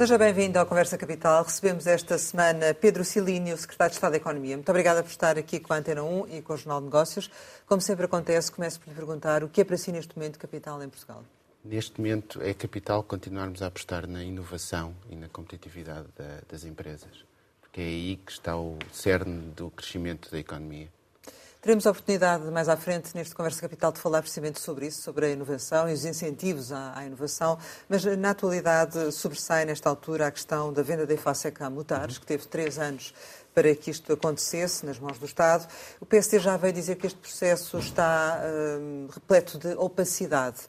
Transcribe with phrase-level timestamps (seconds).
[0.00, 1.44] Seja bem-vindo ao Conversa Capital.
[1.44, 4.56] Recebemos esta semana Pedro Silínio, Secretário de Estado da Economia.
[4.56, 7.30] Muito obrigada por estar aqui com a Antena 1 e com o Jornal de Negócios.
[7.66, 10.82] Como sempre acontece, começo por lhe perguntar o que é para si neste momento capital
[10.82, 11.22] em Portugal?
[11.62, 16.08] Neste momento é capital continuarmos a apostar na inovação e na competitividade
[16.48, 17.26] das empresas,
[17.60, 20.88] porque é aí que está o cerne do crescimento da economia.
[21.62, 25.26] Teremos a oportunidade mais à frente, neste Conversa Capital, de falar precisamente sobre isso, sobre
[25.26, 30.30] a inovação e os incentivos à, à inovação, mas na atualidade sobressai nesta altura a
[30.30, 33.12] questão da venda da Efacec a Mutares, que teve três anos
[33.54, 35.68] para que isto acontecesse nas mãos do Estado.
[36.00, 40.60] O PSD já veio dizer que este processo está uh, repleto de opacidade.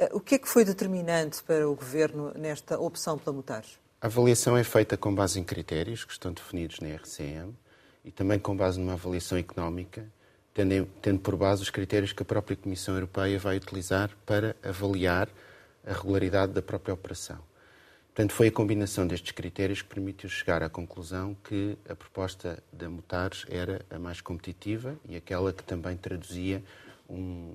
[0.00, 3.78] Uh, o que é que foi determinante para o Governo nesta opção pela Mutares?
[4.00, 7.54] A avaliação é feita com base em critérios que estão definidos na RCM
[8.02, 10.10] e também com base numa avaliação económica
[10.58, 15.28] tendo, tendo por base os critérios que a própria Comissão Europeia vai utilizar para avaliar
[15.86, 17.38] a regularidade da própria operação.
[18.08, 22.90] Portanto, foi a combinação destes critérios que permitiu chegar à conclusão que a proposta da
[22.90, 26.60] Mutares era a mais competitiva e aquela que também traduzia
[27.08, 27.54] um,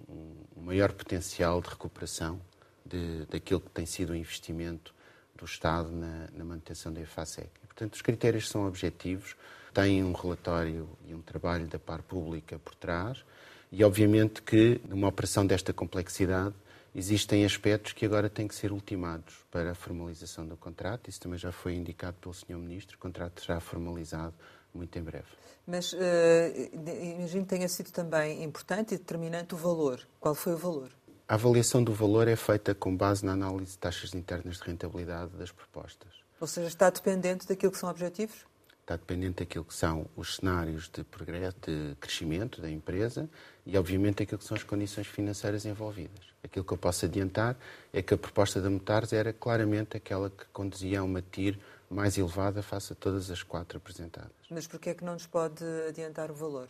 [0.56, 2.40] um maior potencial de recuperação
[2.86, 4.95] de, daquilo que tem sido o investimento
[5.36, 7.50] do Estado na, na manutenção da EFASEC.
[7.74, 9.36] Portanto, os critérios são objetivos,
[9.74, 13.24] tem um relatório e um trabalho da par pública por trás
[13.72, 16.54] e, obviamente, que numa operação desta complexidade
[16.94, 21.10] existem aspectos que agora têm que ser ultimados para a formalização do contrato.
[21.10, 22.56] Isso também já foi indicado pelo Sr.
[22.56, 22.98] Ministro.
[22.98, 24.36] O contrato será formalizado
[24.74, 25.26] muito em breve.
[25.66, 25.98] Mas uh,
[27.18, 30.06] imagino que tenha sido também importante e determinante o valor.
[30.20, 30.90] Qual foi o valor?
[31.28, 35.32] A avaliação do valor é feita com base na análise de taxas internas de rentabilidade
[35.38, 36.23] das propostas.
[36.44, 38.45] Ou seja, está dependente daquilo que são objetivos?
[38.81, 43.30] está dependente daquilo que são os cenários de, progresso, de crescimento da empresa
[43.65, 46.20] e, obviamente, daquilo que são as condições financeiras envolvidas.
[46.43, 47.55] Aquilo que eu posso adiantar
[47.93, 51.58] é que a proposta da Mutares era claramente aquela que conduzia a uma TIR
[51.89, 54.33] mais elevada face a todas as quatro apresentadas.
[54.52, 56.67] Mas porquê é que não nos pode adiantar o valor?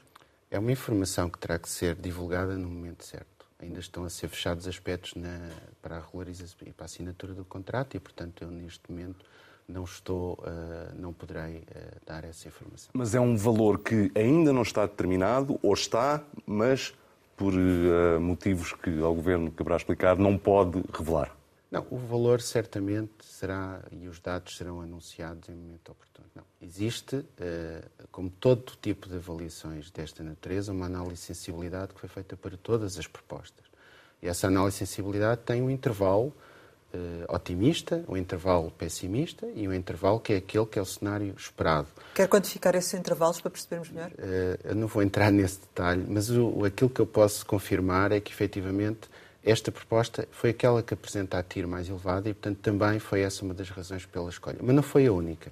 [0.52, 3.48] É uma informação que terá que ser divulgada no momento certo.
[3.60, 5.50] Ainda estão a ser fechados aspectos na,
[5.82, 9.26] para a regularização e para a assinatura do contrato e, portanto, eu neste momento
[9.68, 11.64] não estou, uh, não poderei uh,
[12.06, 12.92] dar essa informação.
[12.94, 16.94] Mas é um valor que ainda não está determinado, ou está, mas
[17.36, 21.36] por uh, motivos que ao Governo caberá explicar, não pode revelar?
[21.72, 26.28] Não, o valor certamente será, e os dados serão anunciados em momento oportuno.
[26.36, 26.44] Não.
[26.62, 27.26] Existe,
[28.12, 32.56] como todo tipo de avaliações desta natureza, uma análise de sensibilidade que foi feita para
[32.58, 33.66] todas as propostas.
[34.22, 36.32] E essa análise de sensibilidade tem um intervalo
[36.94, 41.34] uh, otimista, um intervalo pessimista e um intervalo que é aquele que é o cenário
[41.38, 41.88] esperado.
[42.14, 44.12] Quer quantificar esses intervalos para percebermos melhor?
[44.12, 48.20] Uh, eu não vou entrar nesse detalhe, mas o, aquilo que eu posso confirmar é
[48.20, 49.10] que, efetivamente,
[49.44, 53.44] esta proposta foi aquela que apresenta a TIR mais elevada e, portanto, também foi essa
[53.44, 54.58] uma das razões pela escolha.
[54.62, 55.52] Mas não foi a única.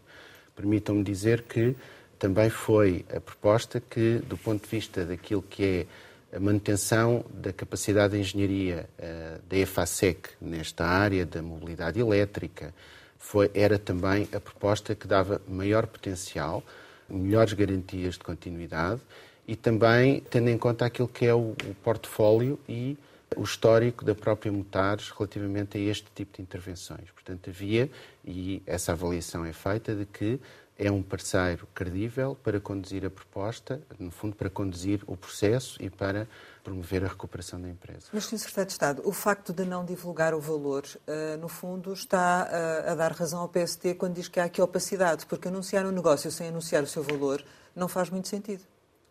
[0.56, 1.76] Permitam-me dizer que
[2.18, 5.86] também foi a proposta que, do ponto de vista daquilo que é
[6.34, 12.74] a manutenção da capacidade de engenharia uh, da EFASEC nesta área da mobilidade elétrica
[13.18, 16.64] foi, era também a proposta que dava maior potencial,
[17.10, 19.02] melhores garantias de continuidade
[19.48, 22.98] e também tendo em conta aquilo que é o, o portfólio e
[23.36, 27.10] o histórico da própria Mutares relativamente a este tipo de intervenções.
[27.14, 27.90] Portanto, havia,
[28.26, 30.40] e essa avaliação é feita, de que
[30.82, 35.92] é um parceiro credível para conduzir a proposta, no fundo, para conduzir o processo e
[35.92, 36.28] para
[36.64, 38.08] promover a recuperação da empresa.
[38.12, 38.40] Mas, Sr.
[38.40, 42.92] Secretário de Estado, o facto de não divulgar o valor, uh, no fundo, está uh,
[42.92, 46.32] a dar razão ao PST quando diz que há aqui opacidade, porque anunciar um negócio
[46.32, 47.44] sem anunciar o seu valor
[47.76, 48.64] não faz muito sentido.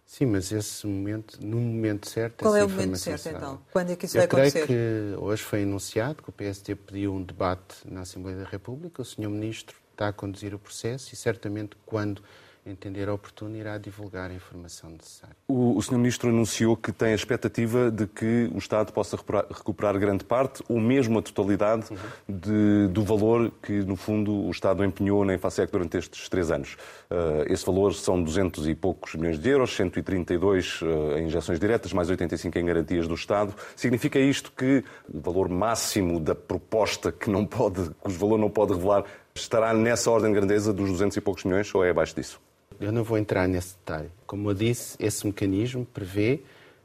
[0.05, 3.63] Sim, mas esse momento, no momento certo, Qual é o momento certo, então?
[3.71, 4.63] Quando é que isso Eu vai acontecer?
[4.63, 8.45] Eu creio que hoje foi anunciado que o PST pediu um debate na Assembleia da
[8.45, 9.03] República.
[9.03, 9.29] O Sr.
[9.29, 12.23] Ministro está a conduzir o processo e certamente quando
[12.67, 15.35] entender oportuno, irá divulgar a informação necessária.
[15.49, 15.97] O, o Sr.
[15.97, 20.63] Ministro anunciou que tem a expectativa de que o Estado possa recuperar, recuperar grande parte
[20.69, 21.99] ou mesmo a totalidade uhum.
[22.29, 26.77] de, do valor que, no fundo, o Estado empenhou na Infasec durante estes três anos.
[27.11, 31.93] Uh, esse valor são 200 e poucos milhões de euros, 132 uh, em injeções diretas,
[31.93, 33.55] mais 85 em garantias do Estado.
[33.75, 38.75] Significa isto que o valor máximo da proposta que não pode, cujo valor não pode
[38.75, 39.05] revelar,
[39.43, 42.41] estará nessa ordem de grandeza dos 200 e poucos milhões ou é abaixo disso?
[42.81, 44.11] Eu não vou entrar nesse detalhe.
[44.27, 46.41] Como eu disse, esse mecanismo prevê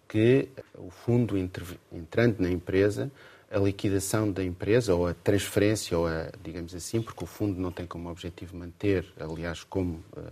[0.08, 3.12] que o fundo entrando na empresa,
[3.50, 7.72] a liquidação da empresa, ou a transferência, ou a, digamos assim, porque o fundo não
[7.72, 10.32] tem como objetivo manter, aliás, como, eh,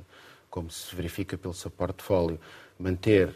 [0.49, 2.39] como se verifica pelo seu portfólio,
[2.83, 3.29] manter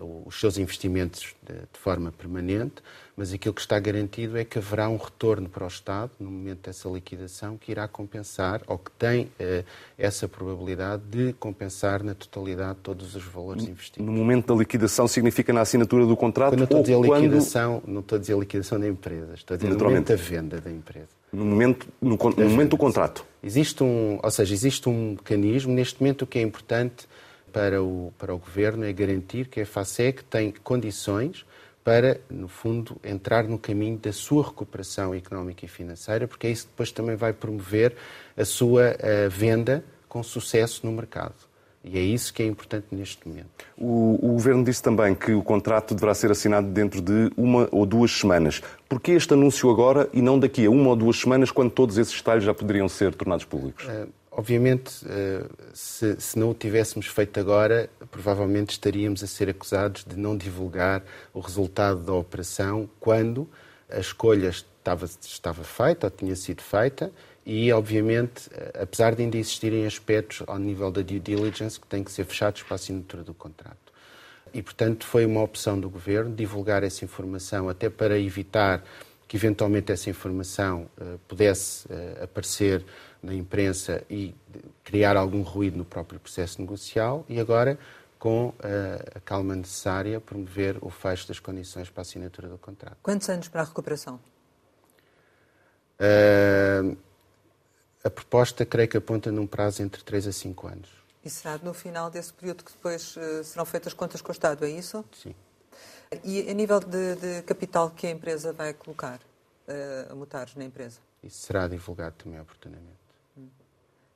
[0.00, 2.76] uh, os seus investimentos de, de, forma permanente,
[3.14, 6.66] mas aquilo que está garantido é que haverá um retorno para o Estado, no momento
[6.66, 9.64] dessa liquidação, que irá compensar, ou que tem uh,
[9.98, 14.06] essa probabilidade de compensar na totalidade todos os valores investidos.
[14.06, 16.52] No momento da liquidação significa na assinatura do contrato?
[16.52, 19.58] Quando não estou a dizer liquidação, não estou a dizer liquidação da empresa, estou a
[19.58, 21.08] dizer no momento da venda da empresa.
[21.30, 23.26] No momento, no, no momento do contrato?
[23.42, 27.06] Existe um, ou seja, existe um mecanismo, neste momento o que é importante
[27.54, 31.46] para o, para o Governo é garantir que a FASEC tem condições
[31.84, 36.64] para, no fundo, entrar no caminho da sua recuperação económica e financeira, porque é isso
[36.64, 37.94] que depois também vai promover
[38.36, 41.34] a sua a venda com sucesso no mercado.
[41.84, 43.46] E é isso que é importante neste momento.
[43.76, 47.84] O, o, Governo disse também que o contrato deverá ser assinado dentro de uma ou
[47.84, 48.62] duas semanas.
[48.88, 51.98] Por que este anúncio agora e não daqui a uma ou duas semanas, quando todos
[51.98, 53.84] esses detalhes já poderiam ser tornados públicos?
[53.84, 60.04] Uh, Obviamente, eh, se, se, não o tivéssemos feito agora, provavelmente estaríamos a ser acusados
[60.04, 63.48] de não divulgar o resultado da operação quando
[63.88, 67.12] a escolha estava, estava feita ou tinha sido feita
[67.46, 72.02] e, obviamente, eh, apesar de ainda existirem aspectos ao nível da due diligence que têm
[72.02, 73.92] que ser fechados para a assinatura do contrato.
[74.52, 78.82] E, portanto, foi uma opção do Governo divulgar essa informação até para evitar
[79.28, 81.88] que, eventualmente, essa informação uh, pudesse
[82.22, 82.84] aparecer
[83.24, 84.34] na imprensa e
[84.82, 87.78] criar algum ruído no próprio processo negocial e agora,
[88.18, 88.54] com
[89.14, 92.96] a calma necessária, promover o fecho das condições para a assinatura do contrato.
[93.02, 94.20] Quantos anos para a recuperação?
[95.94, 96.96] Uh,
[98.02, 100.88] a proposta, creio que aponta num prazo entre 3 a 5 anos.
[101.24, 104.64] E será no final desse período que depois uh, serão feitas contas com o Estado,
[104.64, 105.04] é isso?
[105.12, 105.34] Sim.
[106.22, 110.64] E a nível de, de capital que a empresa vai colocar, uh, a Mutares na
[110.64, 111.00] empresa?
[111.22, 113.03] Isso será divulgado também oportunamente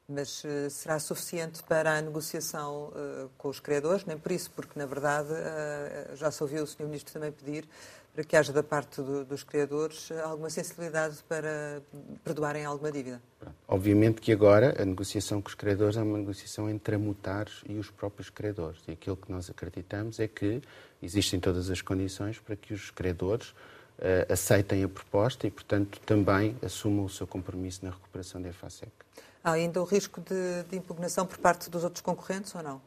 [0.08, 4.06] mas uh, será suficiente para a negociação uh, com os credores?
[4.06, 6.84] Nem por isso, porque, na verdade, uh, já se ouviu o Sr.
[6.84, 7.68] Ministro também pedir
[8.14, 11.82] para que haja da parte do, dos credores alguma sensibilidade para
[12.24, 13.22] perdoarem alguma dívida.
[13.68, 17.74] Obviamente que agora a negociação com os credores é uma negociação entre a Mutares e
[17.74, 18.80] os próprios credores.
[18.88, 20.60] E aquilo que nós acreditamos é que
[21.00, 23.54] existem todas as condições para que os credores
[24.28, 28.90] aceitem a proposta e, portanto, também assumam o seu compromisso na recuperação da EFASEC.
[29.42, 32.80] Há ainda o risco de, de, impugnação por parte dos outros concorrentes ou não?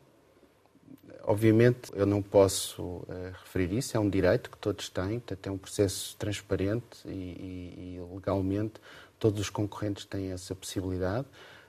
[1.24, 3.06] Obviamente, eu não posso uh,
[3.44, 7.96] referir isso, é um direito que todos têm, portanto, é um processo transparente e, e,
[7.96, 8.82] e legalmente
[9.20, 11.28] todos os concorrentes têm essa possibilidade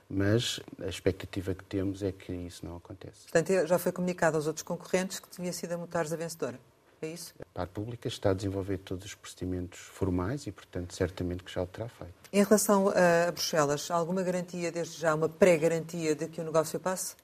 [0.09, 3.23] mas a expectativa que temos é que isso não aconteça.
[3.23, 6.59] Portanto, já foi comunicado aos outros concorrentes que tinha sido a Mutares a vencedora,
[7.05, 7.33] é isso?
[7.41, 11.61] A parte pública está a desenvolver todos os procedimentos formais e, portanto, certamente que já
[11.61, 12.13] o terá feito.
[12.31, 16.79] Em relação a Bruxelas, há alguma garantia, desde já, uma pré-garantia de que o negócio
[16.79, 17.15] passe?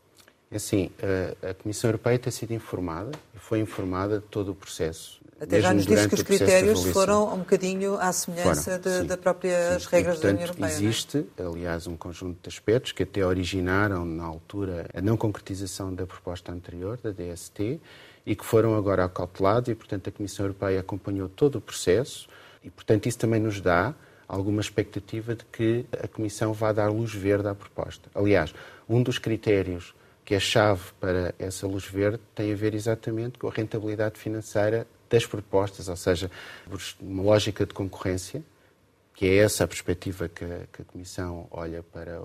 [0.51, 0.89] É assim,
[1.47, 5.19] a Comissão Europeia tem sido informada e foi informada de todo o processo.
[5.39, 9.89] Até já nos diz que os critérios foram um bocadinho à semelhança das próprias sim.
[9.89, 10.69] regras e, portanto, da União Europeia.
[10.69, 10.73] É?
[10.73, 11.43] Existe, é?
[11.43, 16.51] aliás, um conjunto de aspectos que até originaram, na altura, a não concretização da proposta
[16.51, 17.79] anterior, da DST,
[18.29, 22.29] e que foram agora acautelados, e, portanto, a Comissão Europeia acompanhou todo o processo,
[22.63, 23.95] e, portanto, isso também nos dá
[24.27, 28.07] alguma expectativa de que a Comissão vá dar luz verde à proposta.
[28.13, 28.54] Aliás,
[28.87, 33.47] um dos critérios que é chave para essa luz verde tem a ver exatamente com
[33.47, 36.30] a rentabilidade financeira das propostas, ou seja,
[37.01, 38.44] uma lógica de concorrência,
[39.19, 42.21] que é essa a perspectiva que a, que a Comissão olha para,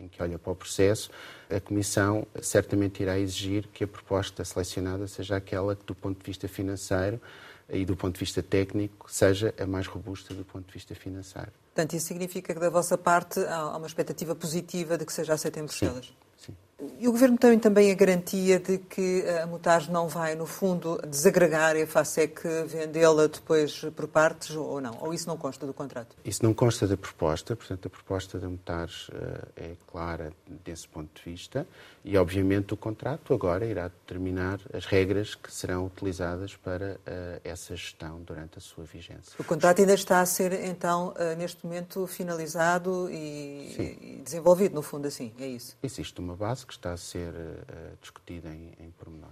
[0.00, 1.08] em que olha para o processo,
[1.48, 6.26] a Comissão certamente irá exigir que a proposta selecionada seja aquela que, do ponto de
[6.26, 7.20] vista financeiro,
[7.68, 11.52] e do ponto de vista técnico seja a mais robusta do ponto de vista financeiro.
[11.72, 15.60] Portanto, isso significa que da vossa parte há uma expectativa positiva de que seja aceita
[15.60, 16.06] em Bruxelas?
[16.06, 16.46] Sim.
[16.46, 16.56] Sim.
[16.98, 21.00] E o Governo tem também a garantia de que a Mutage não vai, no fundo,
[21.06, 24.96] desagregar a FASEC, vendê-la depois por partes ou não?
[25.00, 26.16] Ou isso não consta do contrato?
[26.24, 30.32] Isso não consta da proposta, portanto, a proposta da Mutage uh, é clara
[30.64, 31.66] desse ponto de vista
[32.04, 37.76] e, obviamente, o contrato agora irá determinar as regras que serão utilizadas para uh, essa
[37.76, 39.32] gestão durante a sua vigência.
[39.38, 44.82] O contrato ainda está a ser, então, uh, neste momento, finalizado e, e desenvolvido, no
[44.82, 45.76] fundo, assim, é isso?
[45.82, 49.30] Existe uma base que está a ser uh, discutida em, em pormenor.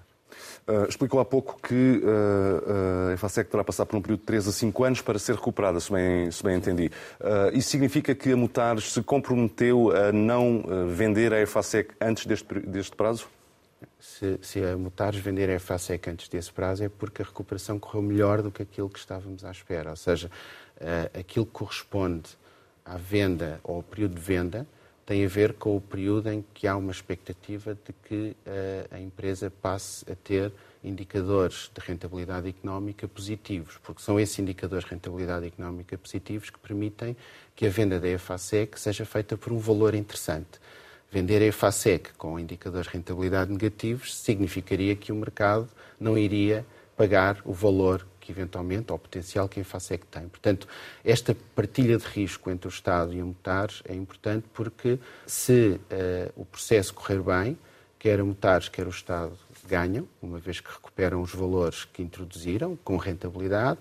[0.66, 4.26] Uh, explicou há pouco que uh, uh, a EFASEC terá passar por um período de
[4.26, 6.90] 3 a 5 anos para ser recuperada, se bem, se bem entendi.
[7.20, 12.54] Uh, isso significa que a Mutares se comprometeu a não vender a EFASEC antes deste,
[12.61, 13.26] deste prazo?
[13.99, 18.02] Se, se a Mutares vender a EFASEC antes desse prazo é porque a recuperação correu
[18.02, 19.90] melhor do que aquilo que estávamos à espera.
[19.90, 20.30] Ou seja,
[21.18, 22.30] aquilo que corresponde
[22.85, 24.66] à venda ou ao período de venda
[25.11, 29.00] tem a ver com o período em que há uma expectativa de que uh, a
[29.00, 30.52] empresa passe a ter
[30.85, 37.17] indicadores de rentabilidade económica positivos, porque são esses indicadores de rentabilidade económica positivos que permitem
[37.57, 40.61] que a venda da EFASEC seja feita por um valor interessante.
[41.11, 46.64] Vender a EFASEC com indicadores de rentabilidade negativos significaria que o mercado não iria
[46.97, 50.28] pagar o valor que eventualmente, ou potencial que a EFASEC tem.
[50.28, 50.66] Portanto,
[51.04, 56.32] esta partilha de risco entre o Estado e a Mutares é importante porque se uh,
[56.37, 57.58] o processo correr bem,
[57.99, 59.32] quer a Mutares, quer o Estado
[59.68, 63.78] ganham, uma vez que recuperam os valores que introduziram com rentabilidade.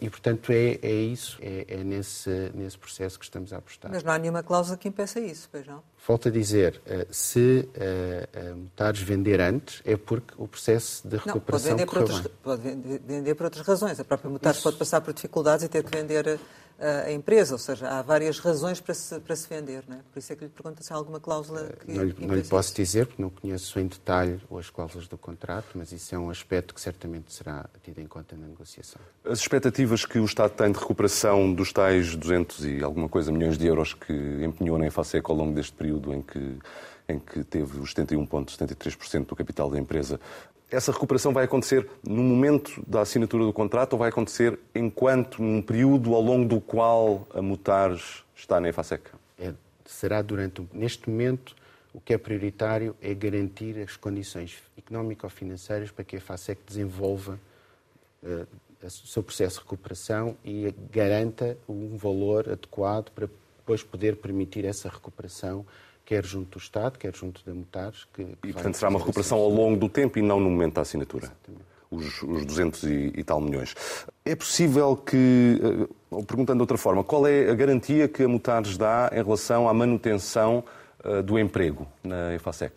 [0.00, 3.90] E, portanto, é, é isso, é, é, nesse, nesse processo que estamos a apostar.
[3.90, 5.82] Mas não há nenhuma cláusula que impeça isso, pois não?
[6.06, 11.16] Volto a dizer, eh, se uh, uh, Mutares vender antes, é porque o processo de
[11.16, 12.62] recuperação não, pode vender, por pode
[13.06, 13.98] vender por outras razões.
[13.98, 16.38] A própria Mutares pode passar por dificuldades e ter que vender
[16.78, 20.00] a empresa, ou seja, há várias razões para se, para se vender, não é?
[20.12, 21.90] Por isso é que lhe pergunto se há alguma cláusula que...
[21.90, 25.68] Não lhe, não lhe posso dizer, porque não conheço em detalhe as cláusulas do contrato,
[25.74, 29.00] mas isso é um aspecto que certamente será tido em conta na negociação.
[29.24, 33.56] As expectativas que o Estado tem de recuperação dos tais 200 e alguma coisa milhões
[33.56, 34.12] de euros que
[34.44, 36.58] empenhou na Enfaseco ao longo deste período em que
[37.08, 40.20] em que teve os 71,73% do capital da empresa,
[40.70, 45.62] essa recuperação vai acontecer no momento da assinatura do contrato ou vai acontecer enquanto, num
[45.62, 49.10] período ao longo do qual a Mutares está na EFASEC?
[49.38, 49.54] É,
[49.84, 50.66] será durante.
[50.72, 51.54] Neste momento,
[51.94, 57.38] o que é prioritário é garantir as condições económico-financeiras para que a EFASEC desenvolva
[58.22, 58.46] uh,
[58.82, 64.88] o seu processo de recuperação e garanta um valor adequado para depois poder permitir essa
[64.88, 65.64] recuperação
[66.06, 68.06] quer junto do Estado, quer junto da Mutares.
[68.14, 70.74] Que, que e, portanto, será uma recuperação ao longo do tempo e não no momento
[70.74, 71.30] da assinatura?
[71.90, 73.74] Os, os 200 e, e, tal milhões.
[74.24, 75.60] É possível que,
[76.10, 79.68] uh, perguntando de outra forma, qual é a garantia que a Mutares dá em relação
[79.68, 80.64] à manutenção
[81.04, 82.74] uh, do emprego na EFASEC?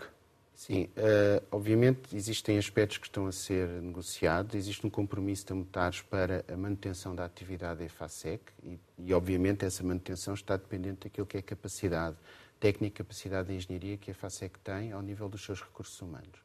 [0.54, 6.02] Sim, uh, obviamente existem aspectos que estão a ser negociados, existe um compromisso da Mutares
[6.02, 11.26] para a manutenção da atividade da EFASEC e, e, obviamente, essa manutenção está dependente daquilo
[11.26, 12.16] que é a capacidade
[12.60, 16.40] técnica, capacidade de engenharia que a FASEC tem ao nível dos seus recursos humanos.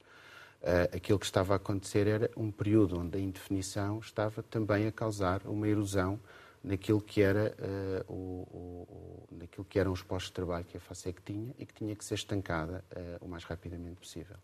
[0.63, 4.93] Uh, aquilo que estava a acontecer era um período onde a indefinição estava também a
[4.93, 6.19] causar uma erosão
[6.63, 7.55] naquilo que, era,
[8.09, 11.67] uh, o, o, naquilo que eram os postos de trabalho que a FASEC tinha e
[11.67, 14.37] que tinha que ser estancada uh, o mais rapidamente possível.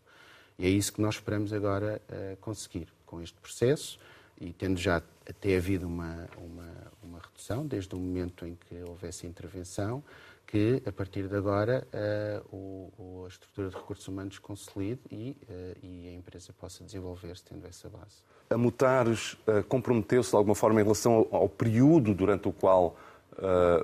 [0.59, 1.99] E é isso que nós esperamos agora
[2.39, 3.97] conseguir com este processo
[4.39, 9.25] e tendo já até havido uma, uma, uma redução desde o momento em que houvesse
[9.25, 10.03] intervenção,
[10.51, 12.55] que, a partir de agora, uh,
[12.97, 17.65] o, a estrutura de recursos humanos consolide e, uh, e a empresa possa desenvolver-se tendo
[17.65, 18.21] essa base.
[18.49, 22.97] A Mutares uh, comprometeu-se de alguma forma em relação ao, ao período durante o qual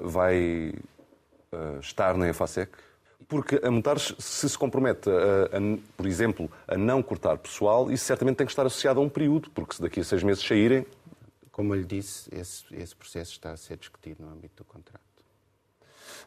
[0.02, 0.74] vai
[1.82, 2.70] estar na EFASEC?
[3.30, 5.60] Porque a Mutares, se se compromete, a, a,
[5.96, 9.50] por exemplo, a não cortar pessoal, isso certamente tem que estar associado a um período,
[9.52, 10.86] porque se daqui a seis meses saírem.
[11.50, 15.07] Como eu lhe disse, esse, esse processo está a ser discutido no âmbito do contrato.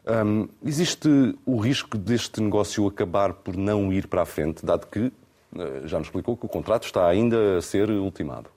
[0.05, 1.07] Um, existe
[1.45, 5.11] o risco deste negócio acabar por não ir para a frente, dado que
[5.55, 8.49] eh, já nos explicou que o contrato está ainda a ser ultimado?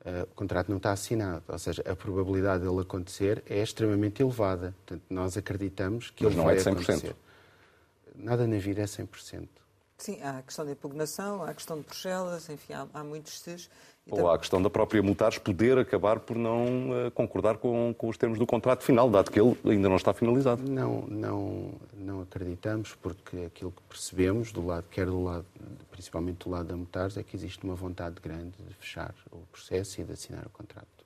[0.00, 4.74] Uh, o contrato não está assinado, ou seja, a probabilidade dele acontecer é extremamente elevada.
[4.84, 6.72] Portanto, nós acreditamos que Mas ele não vai é de 100%.
[6.72, 7.16] acontecer.
[8.16, 9.48] Nada na vida é 100%.
[9.98, 13.40] Sim, há a questão da impugnação, há a questão de Bruxelas, enfim, há, há muitos
[14.10, 18.08] Ou há a questão da própria Mutares poder acabar por não uh, concordar com, com,
[18.08, 20.62] os termos do contrato final, dado que ele ainda não está finalizado.
[20.62, 25.44] Não, não, não acreditamos, porque aquilo que percebemos, do lado, quer do lado,
[25.90, 30.00] principalmente do lado da Mutares, é que existe uma vontade grande de fechar o processo
[30.00, 30.98] e de assinar o contrato.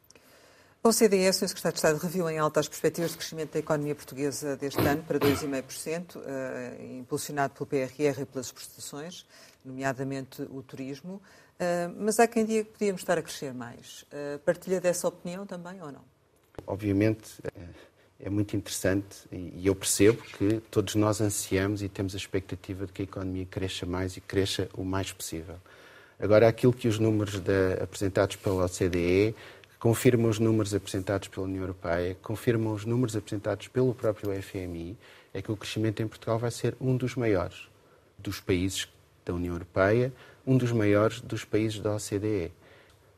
[0.84, 3.94] O CDS, o Secretário de Estado, reviu em alta as perspectivas de crescimento da economia
[3.94, 9.24] portuguesa deste ano para 2,5%, uh, eh, impulsionado pelo PRR e pelas exportações,
[9.64, 11.22] nomeadamente o turismo.
[11.62, 14.02] Ah, mas há quem diga que podíamos estar a crescer mais.
[14.02, 16.02] Uh, partilha dessa opinião também ou não?
[16.66, 17.40] Obviamente
[18.18, 22.92] é muito interessante e eu percebo que todos nós ansiamos e temos a expectativa de
[22.92, 25.56] que a economia cresça mais e cresça o mais possível.
[26.18, 27.40] Agora, aquilo que os números
[27.80, 29.34] apresentados pela OCDE
[29.78, 34.96] confirmam os números apresentados pela União Europeia, confirmam os números apresentados pelo próprio FMI,
[35.34, 37.68] é que o crescimento em Portugal vai ser um dos maiores
[38.18, 38.88] dos países
[39.24, 40.12] da União Europeia,
[40.46, 42.52] um dos maiores dos países da OCDE.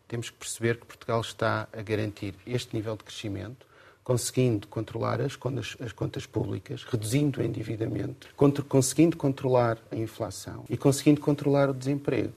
[0.07, 3.66] Temos que perceber que Portugal está a garantir este nível de crescimento,
[4.02, 8.28] conseguindo controlar as contas, as contas públicas, reduzindo o endividamento,
[8.69, 12.35] conseguindo controlar a inflação e conseguindo controlar o desemprego.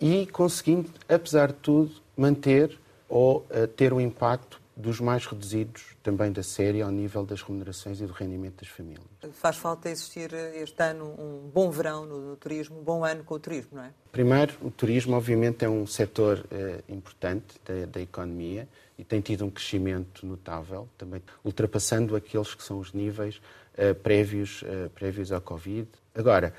[0.00, 2.78] E conseguindo, apesar de tudo, manter
[3.08, 8.00] ou uh, ter um impacto dos mais reduzidos também da série ao nível das remunerações
[8.00, 9.04] e do rendimento das famílias.
[9.32, 13.34] Faz falta existir este ano um bom verão no, no turismo, um bom ano com
[13.34, 13.90] o turismo, não é?
[14.12, 19.44] Primeiro, o turismo obviamente é um setor eh, importante da, da economia e tem tido
[19.44, 23.40] um crescimento notável, também ultrapassando aqueles que são os níveis
[23.76, 24.62] uh, prévios,
[24.94, 25.88] prévios ao Covid.
[26.14, 26.54] Agora,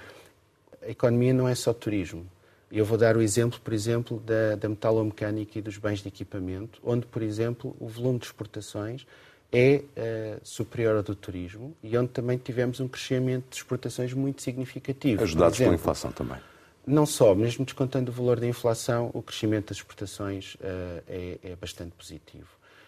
[0.82, 2.28] a economia não é só turismo.
[2.70, 6.80] Eu vou dar o exemplo, por exemplo, da, da metalomecânica e dos bens de equipamento,
[6.84, 9.08] onde, por exemplo, o volume de exportações
[9.52, 14.42] é uh, superior ao do turismo e onde também tivemos um crescimento de exportações muito
[14.42, 15.24] significativo.
[15.24, 16.38] Ajudados exemplo, pela inflação também.
[16.86, 21.56] Não só, mesmo descontando o valor da inflação, o crescimento das exportações uh, é, é,
[21.56, 22.48] bastante positivo.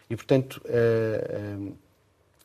[0.10, 1.76] E, portanto, uh,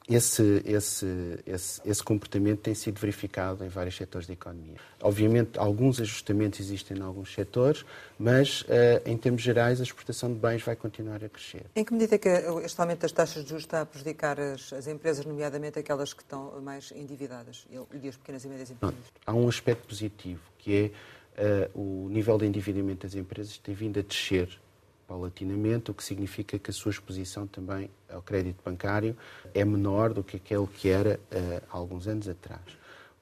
[0.09, 1.07] esse, esse,
[1.47, 4.77] esse, esse, comportamento tem sido verificado em vários setores da economia.
[5.01, 7.87] Obviamente, alguns ajustamentos existem em alguns setores,
[8.19, 8.67] mas, uh,
[9.07, 11.65] em termos gerais, a exportação de bens vai continuar a crescer.
[11.75, 12.29] Em que medida é que
[12.65, 16.23] este aumento das taxas de juros está a prejudicar as, as empresas, nomeadamente aquelas que
[16.23, 18.99] estão mais endividadas e as pequenas e médias empresas?
[19.27, 20.93] Há um aspecto positivo, que
[21.37, 24.61] é uh, o nível de endividamento das empresas tem vindo a descer
[25.07, 29.17] paulatinamente, o que significa que a sua exposição também ao crédito bancário
[29.53, 32.63] é menor do que aquele que era uh, há alguns anos atrás.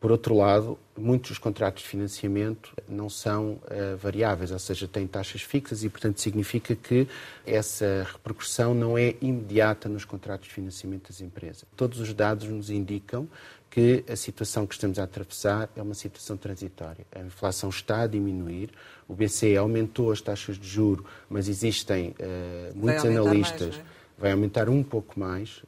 [0.03, 5.07] Por outro lado, muitos dos contratos de financiamento não são uh, variáveis, ou seja, têm
[5.07, 7.07] taxas fixas e, portanto, significa que
[7.47, 11.65] essa repercussão não é imediata nos contratos de financiamento das empresas.
[11.77, 13.29] Todos os dados nos indicam
[13.73, 17.07] que a situação que estamos a atravessar é uma situação transitória.
[17.11, 18.69] A inflação está a diminuir,
[19.09, 23.77] o BCE aumentou as taxas de juro, mas existem uh, muitos analistas.
[23.77, 25.63] Mais, vai aumentar um pouco mais,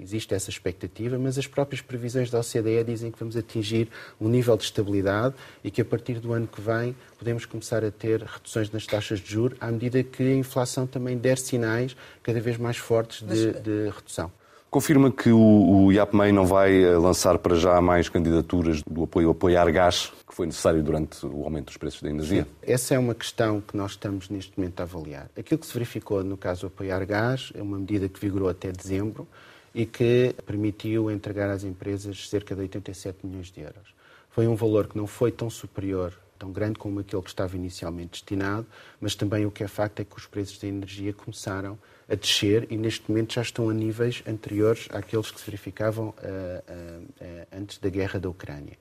[0.00, 4.56] existe essa expectativa, mas as próprias previsões da OCDE dizem que vamos atingir um nível
[4.56, 8.70] de estabilidade e que a partir do ano que vem podemos começar a ter reduções
[8.70, 12.78] nas taxas de juros à medida que a inflação também der sinais cada vez mais
[12.78, 13.62] fortes de, mas...
[13.62, 14.32] de redução.
[14.74, 19.30] Confirma que o, o IAPMEI não vai eh, lançar para já mais candidaturas do apoio
[19.30, 22.44] apoiar gás que foi necessário durante o aumento dos preços da energia?
[22.60, 25.30] Essa é uma questão que nós estamos neste momento a avaliar.
[25.38, 28.72] Aquilo que se verificou no caso do apoiar gás é uma medida que vigorou até
[28.72, 29.28] dezembro
[29.72, 33.94] e que permitiu entregar às empresas cerca de 87 milhões de euros.
[34.28, 38.10] Foi um valor que não foi tão superior tão grande como aquele que estava inicialmente
[38.10, 38.66] destinado,
[39.00, 42.66] mas também o que é facto é que os preços da energia começaram a descer
[42.70, 47.46] e neste momento já estão a níveis anteriores àqueles que se verificavam uh, uh, uh,
[47.52, 48.76] antes da guerra da Ucrânia.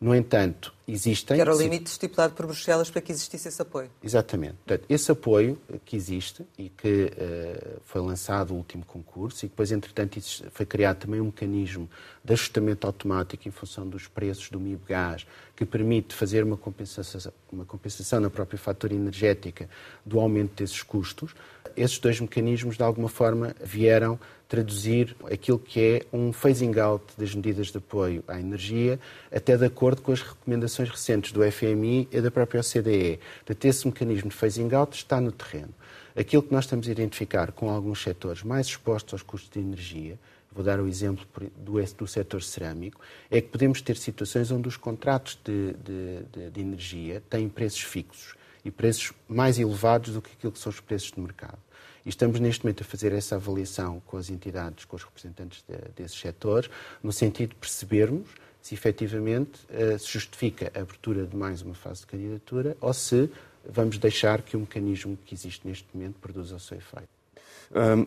[0.00, 1.36] No entanto, existem.
[1.36, 3.90] Que era o limite estipulado por Bruxelas para que existisse esse apoio.
[4.02, 4.54] Exatamente.
[4.64, 9.72] Portanto, esse apoio que existe e que uh, foi lançado o último concurso e depois,
[9.72, 10.20] entretanto,
[10.50, 11.88] foi criado também um mecanismo
[12.24, 17.32] de ajustamento automático em função dos preços do MIB gás, que permite fazer uma compensação,
[17.50, 19.68] uma compensação na própria fatura energética
[20.04, 21.34] do aumento desses custos.
[21.76, 24.18] Esses dois mecanismos, de alguma forma, vieram
[24.48, 28.98] traduzir aquilo que é um phasing out das medidas de apoio à energia,
[29.32, 33.18] até de acordo com as recomendações recentes do FMI e da própria OCDE.
[33.44, 35.74] Portanto, esse mecanismo de phasing out está no terreno.
[36.14, 40.18] Aquilo que nós estamos a identificar com alguns setores mais expostos aos custos de energia,
[40.50, 44.76] vou dar o exemplo do, do setor cerâmico, é que podemos ter situações onde os
[44.76, 48.34] contratos de, de, de, de energia têm preços fixos
[48.64, 51.58] e preços mais elevados do que aquilo que são os preços de mercado.
[52.04, 55.76] E estamos neste momento a fazer essa avaliação com as entidades, com os representantes de,
[55.94, 56.70] desses setores,
[57.02, 58.30] no sentido de percebermos
[58.66, 63.30] se efetivamente uh, se justifica a abertura de mais uma fase de candidatura ou se
[63.64, 67.08] vamos deixar que o mecanismo que existe neste momento produza o seu efeito.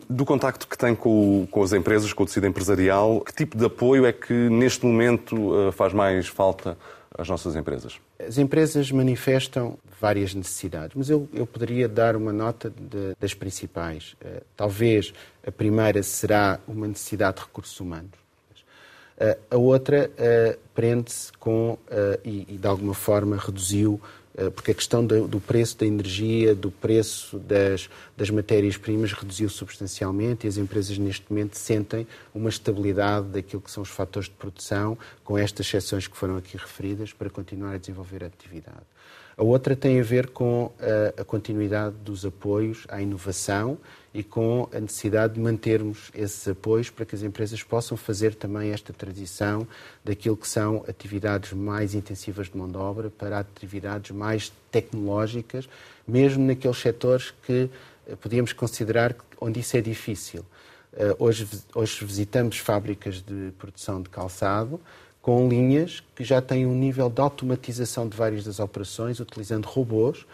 [0.08, 3.64] Do contacto que tem com, com, as empresas, com o tecido empresarial, que tipo de
[3.64, 6.76] apoio é que neste momento uh, faz mais falta
[7.16, 7.98] às nossas empresas?
[8.18, 14.14] As empresas manifestam várias necessidades, mas eu, eu poderia dar uma nota de, das principais.
[14.22, 15.12] Uh, talvez
[15.46, 18.19] a primeira será uma necessidade de recursos humanos.
[19.20, 21.76] Uh, a outra uh, prende-se com,
[22.24, 24.00] e, e, de alguma forma reduziu
[24.54, 30.48] porque a questão do preço da energia, do preço das, das matérias-primas reduziu substancialmente e
[30.48, 35.36] as empresas neste momento sentem uma estabilidade daquilo que são os fatores de produção, com
[35.36, 38.80] estas exceções que foram aqui referidas, para continuar a desenvolver a atividade.
[39.36, 40.72] A outra tem a ver com
[41.18, 43.76] a continuidade dos apoios à inovação
[44.12, 48.72] e com a necessidade de mantermos esses apoios para que as empresas possam fazer também
[48.72, 49.66] esta transição
[50.04, 55.68] daquilo que são atividades mais intensivas de mão de obra para atividades mais tecnológicas,
[56.06, 57.70] mesmo naqueles setores que
[58.08, 60.44] eh, podíamos considerar onde isso é difícil.
[60.92, 64.80] Eh, hoje, hoje visitamos fábricas de produção de calçado
[65.22, 70.26] com linhas que já têm um nível de automatização de várias das operações, utilizando robôs,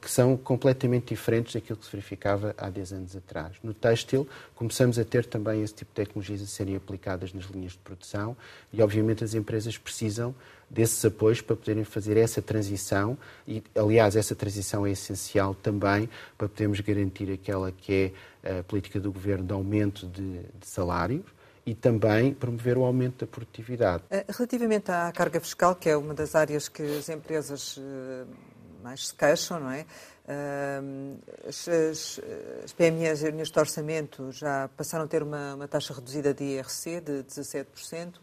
[0.00, 3.56] que são completamente diferentes daquilo que se verificava há 10 anos atrás.
[3.62, 7.72] No têxtil, começamos a ter também esse tipo de tecnologias a serem aplicadas nas linhas
[7.72, 8.34] de produção
[8.72, 10.34] e, obviamente, as empresas precisam
[10.70, 16.48] desses apoios para poderem fazer essa transição e, aliás, essa transição é essencial também para
[16.48, 21.24] podermos garantir aquela que é a política do governo de aumento de, de salários
[21.66, 24.02] e também promover o aumento da produtividade.
[24.10, 28.24] Eh, relativamente à carga fiscal, que é uma das áreas que as empresas eh,
[28.80, 29.86] mais se queixam, não é?
[31.48, 32.20] As, as,
[32.64, 37.24] as PMEs neste orçamento já passaram a ter uma, uma taxa reduzida de IRC de
[37.24, 38.14] 17%,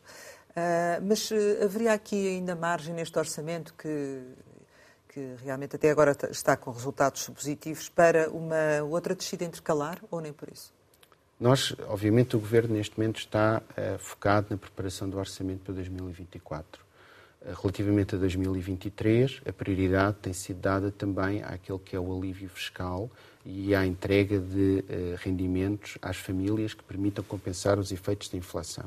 [0.58, 4.24] ah, mas eh, haveria aqui ainda margem neste orçamento que,
[5.08, 10.34] que realmente até agora está com resultados positivos para uma outra descida intercalar ou nem
[10.34, 10.74] por isso?
[11.40, 16.84] Nós, obviamente, o Governo neste momento está uh, focado na preparação do orçamento para 2024.
[17.46, 23.10] Relativamente a 2023, a prioridade tem sido dada também àquele que é o alívio fiscal
[23.46, 28.86] e à entrega de uh, rendimentos às famílias que permitam compensar os efeitos da inflação.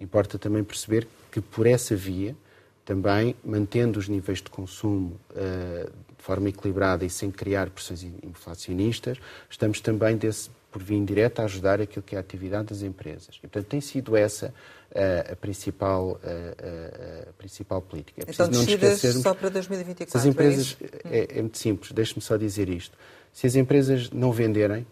[0.00, 2.36] Importa também perceber que, por essa via,
[2.84, 9.18] também mantendo os níveis de consumo uh, de forma equilibrada e sem criar pressões inflacionistas,
[9.50, 13.36] estamos também desse, por via indireta, a ajudar aquilo que é a atividade das empresas.
[13.36, 14.52] E, portanto, tem sido essa
[14.92, 18.20] uh, a, principal, uh, uh, a principal política.
[18.20, 20.76] É então, descidas só para 2024, se as empresas,
[21.10, 22.94] é, é, é muito simples, deixe-me só dizer isto.
[23.32, 24.86] Se as empresas não venderem,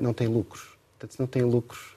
[0.00, 0.78] não têm lucros.
[0.92, 1.96] Portanto, se não têm lucros,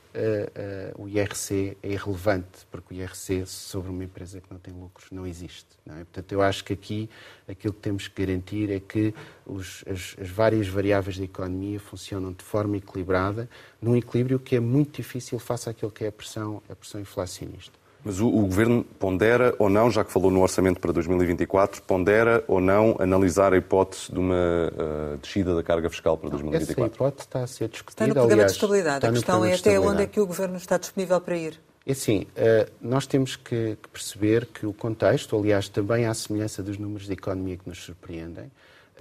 [0.98, 5.26] o IRC é irrelevante, porque o IRC sobre uma empresa que não tem lucros não
[5.26, 5.68] existe.
[5.86, 6.00] Não é?
[6.00, 7.10] Portanto, eu acho que aqui
[7.48, 9.14] aquilo que temos que garantir é que
[9.46, 13.50] os, as, as, várias variáveis da economia funcionam de forma equilibrada,
[13.82, 17.83] num equilíbrio que é muito difícil face àquilo que é a pressão, a pressão inflacionista.
[18.04, 22.44] Mas o, o, Governo pondera ou não, já que falou no orçamento para 2024, pondera
[22.48, 26.84] ou não analisar a hipótese de uma uh, descida da carga fiscal para 2024?
[26.84, 28.04] Essa hipótese está a ser discutida.
[28.04, 29.06] Está no programa aliás, de estabilidade.
[29.06, 31.60] A questão é até onde é que o Governo está disponível para ir.
[31.86, 36.62] É assim, uh, nós temos que, que, perceber que o contexto, aliás, também à semelhança
[36.62, 38.52] dos números de economia que nos surpreendem,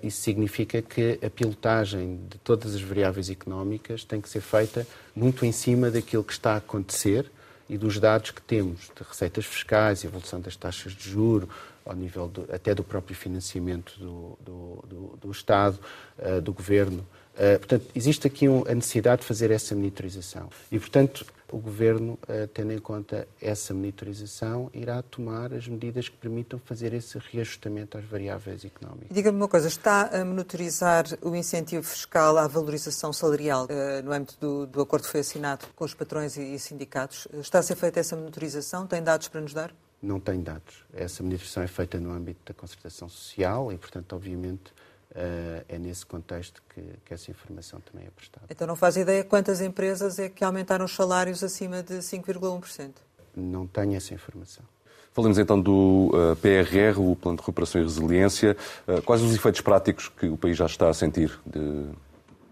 [0.03, 5.47] isso significa que a pilotagem de todas as variáveis económicas tem que ser feita muito
[5.47, 7.31] em cima daquilo que está a acontecer
[7.72, 11.48] e dos dados que temos de receitas fiscais, evolução das taxas de juro,
[11.87, 15.78] ao nível do, até do próprio financiamento do, do, do, do Estado,
[16.18, 16.98] uh, do Governo.
[17.35, 20.50] Uh, portanto, existe aqui um, a necessidade de fazer essa monitorização.
[20.70, 26.17] E, portanto, o Governo, uh, tendo em conta essa monitorização, irá tomar as medidas que
[26.17, 29.09] permitam fazer esse reajustamento às variáveis económicas.
[29.11, 34.37] Diga-me uma coisa, está a monitorizar o incentivo fiscal à valorização salarial uh, no âmbito
[34.41, 37.29] do, do, acordo que foi assinado com os patrões e, e sindicatos?
[37.35, 38.87] Está a ser feita essa monitorização?
[38.87, 39.75] Tem dados para nos dar?
[40.03, 40.85] Não tem dados.
[40.93, 44.73] Essa monitorização é feita no âmbito da concertação social e, portanto, obviamente,
[45.68, 48.46] é nesse contexto que, que, essa informação também é prestada.
[48.48, 52.92] Então não faz ideia quantas empresas é que aumentaram os salários acima de 5,1%?
[53.37, 54.64] Não tenho essa informação.
[55.12, 58.57] Falemos então do uh, eh, PRR, o Plano de Recuperação e Resiliência.
[58.88, 61.90] Uh, quais os efeitos práticos que o país já está a sentir de,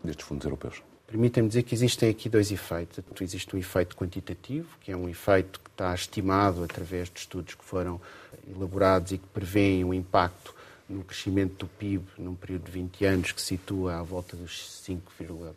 [0.04, 0.82] destes fundos europeus?
[1.06, 3.02] Permitam-me dizer que existem aqui dois efeitos.
[3.18, 7.64] Existe um efeito quantitativo, que é um efeito que está estimado através de estudos que
[7.64, 7.98] foram
[8.46, 10.54] elaborados e que prevêem o impacto
[10.90, 15.12] no crescimento do PIB num período de 20 anos que situa à volta dos 5,
[15.20, 15.52] eh,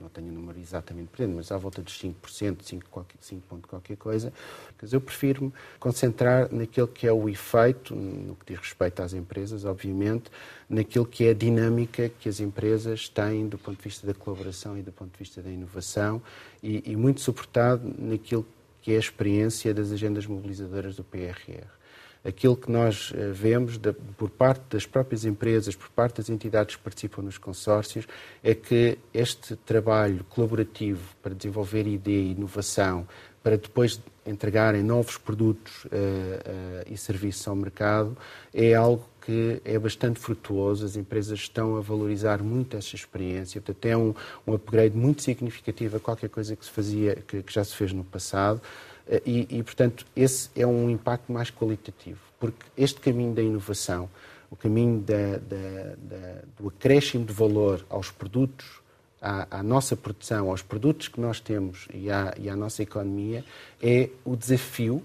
[0.00, 3.68] não tenho o número exatamente presente, mas à volta dos 5%, 5, qualquer, 5 ponto
[3.68, 4.32] qualquer coisa.
[4.80, 9.64] Mas eu prefiro-me concentrar naquilo que é o efeito, no que diz respeito às empresas,
[9.64, 10.30] obviamente,
[10.68, 14.78] naquilo que é a dinâmica que as empresas têm do ponto de vista da colaboração
[14.78, 16.22] e do ponto de vista da inovação
[16.62, 18.46] e, e muito suportado naquilo
[18.80, 21.79] que é a experiência das agendas mobilizadoras do PRR
[22.24, 23.78] aquilo que nós eh, vemos
[24.16, 28.06] por parte das próprias empresas, por parte das entidades que participam nos consórcios,
[28.42, 33.06] é que este trabalho colaborativo para desenvolver ideia e inovação,
[33.42, 38.16] para depois entregarem novos produtos uh, uh, e serviços ao mercado,
[38.52, 40.84] é algo que é bastante frutuoso.
[40.84, 43.60] As empresas estão a valorizar muito essa experiência.
[43.60, 44.14] Portanto, é um,
[44.46, 47.92] um upgrade muito significativo a qualquer coisa que se fazia, que, que já se fez
[47.92, 48.60] no passado.
[49.08, 54.08] Eh, e, e, portanto, esse é um impacto mais qualitativo, porque este caminho da inovação,
[54.50, 58.80] o caminho da, da, da, do acréscimo de valor aos produtos,
[59.20, 63.44] à, à, nossa produção, aos produtos que nós temos e à, e à nossa economia,
[63.82, 65.02] é o desafio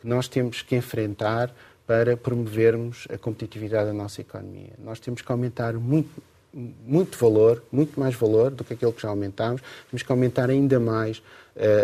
[0.00, 1.54] que nós temos que enfrentar
[1.86, 4.72] para promovermos a competitividade da nossa economia.
[4.78, 6.22] Nós temos que aumentar muito
[6.54, 10.78] muito valor, muito mais valor do que aquilo que já aumentámos, temos que aumentar ainda
[10.78, 11.20] mais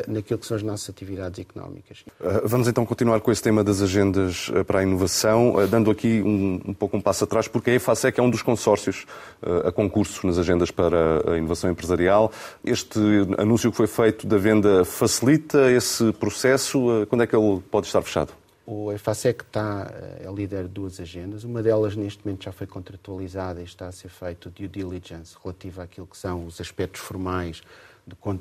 [0.09, 2.05] naquilo que são as nossas atividades económicas.
[2.21, 6.21] Uh, vamos então continuar com esse tema das agendas uh, para a inovação, dando aqui
[6.23, 9.07] um, um, pouco um passo atrás, porque a EFASEC é um dos consórcios
[9.65, 12.33] a concursos nas agendas para a inovação empresarial.
[12.65, 12.99] Este
[13.39, 17.07] anúncio que foi feito da venda facilita esse processo?
[17.09, 18.33] Quando é que ele pode estar fechado?
[18.67, 21.43] O EFASEC está, é líder de duas agendas.
[21.43, 25.83] Uma delas, neste momento, já foi contratualizada e está a ser feito due diligence relativa
[25.83, 27.63] àquilo que são os aspectos formais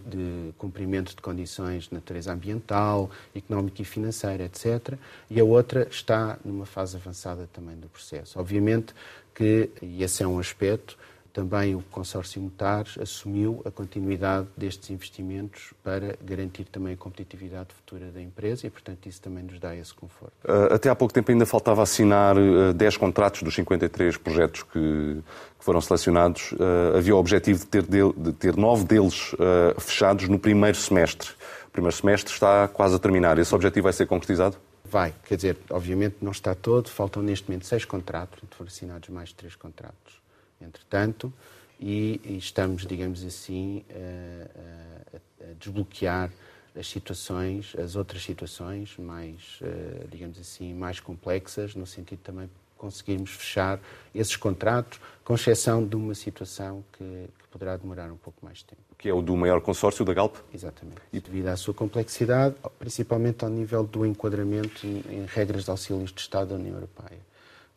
[0.06, 4.96] de, cumprimento de condições de natureza ambiental, económica e financeira, etc.
[5.30, 8.40] E a outra está numa fase avançada também do processo.
[8.40, 8.94] Obviamente
[9.34, 10.98] que, e esse é um aspecto,
[11.34, 18.08] também o consórcio Mutares assumiu a continuidade destes investimentos para garantir também a competitividade futura
[18.12, 20.34] da empresa e, portanto, isso também nos dá esse conforto.
[20.44, 25.22] Uh, até há pouco tempo ainda faltava assinar uh, 10 contratos dos 53 projetos que,
[25.60, 26.54] foram selecionados.
[26.54, 29.36] Uh, havia o objetivo de ter, de, ter nove deles
[29.78, 31.30] fechados no primeiro semestre.
[31.68, 33.38] O primeiro semestre está quase a terminar.
[33.38, 34.56] Esse objetivo vai ser concretizado?
[34.86, 39.34] Vai, quer dizer, obviamente não está todo, faltam neste momento seis contratos, foram assinados mais
[39.34, 40.19] três contratos
[40.62, 41.32] entretanto,
[41.80, 46.30] e, e estamos, digamos assim, a, a, a, desbloquear
[46.78, 53.32] as situações, as outras situações mais, uh, digamos assim, mais complexas, no sentido também conseguirmos
[53.32, 53.80] fechar
[54.16, 58.66] esses contratos, com exceção de uma situação que, que, poderá demorar um pouco mais de
[58.66, 58.82] tempo.
[58.98, 60.38] Que é o do maior consórcio da Galp?
[60.54, 61.02] Exatamente.
[61.12, 66.12] E devido à sua complexidade, principalmente ao nível do enquadramento em, em regras de auxílios
[66.14, 67.29] de Estado da União Europeia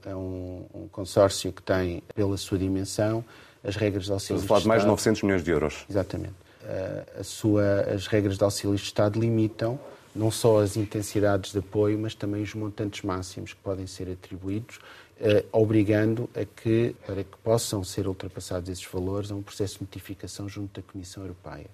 [0.04, 3.24] é um, um, consórcio que tem, pela sua dimensão,
[3.64, 5.84] as regras de auxílio Estamos a falar de mais de 900 milhões de euros.
[5.88, 6.34] Exatamente.
[6.62, 9.78] Uh, a sua, as regras de auxílio de Estado limitam
[10.14, 14.76] não só as intensidades de apoio, mas também os montantes máximos que podem ser atribuídos,
[14.76, 19.84] uh, obrigando a que, para que possam ser ultrapassados esses valores, a um processo de
[19.84, 21.66] notificação junto da Comissão Europeia.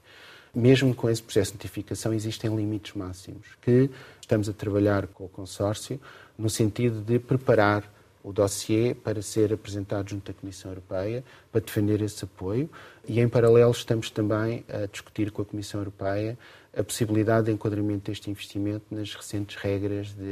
[0.55, 5.29] Mesmo com esse processo de notificação, existem limites máximos que estamos a trabalhar com o
[5.29, 6.01] consórcio
[6.39, 7.85] no sentido de preparar
[8.23, 12.69] o dossiê para ser apresentado junto à Comissão Europeia para defender esse apoio.
[13.07, 16.39] E, em paralelo, estamos também a discutir com a Comissão Europeia
[16.77, 20.23] a possibilidade de enquadramento deste investimento nas recentes regras de,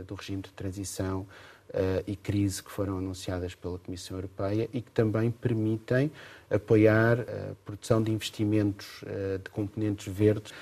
[0.00, 1.26] uh, do regime de transição
[1.70, 6.10] uh, e crise que foram anunciadas pela Comissão Europeia e que também permitem
[6.50, 10.52] apoiar a produção de investimentos uh, de componentes verdes,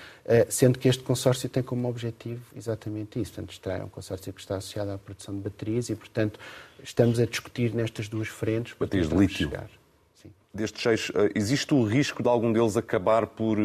[0.49, 3.33] sendo que este consórcio tem como objetivo exatamente isso.
[3.33, 6.39] Portanto, é um consórcio que está associado à produção de baterias e, portanto,
[6.83, 8.75] estamos a discutir nestas duas frentes.
[8.79, 9.49] Baterias de lítio.
[9.49, 9.69] Chegar.
[10.15, 10.31] Sim.
[10.55, 13.59] Destes seis, existe o risco de algum deles acabar por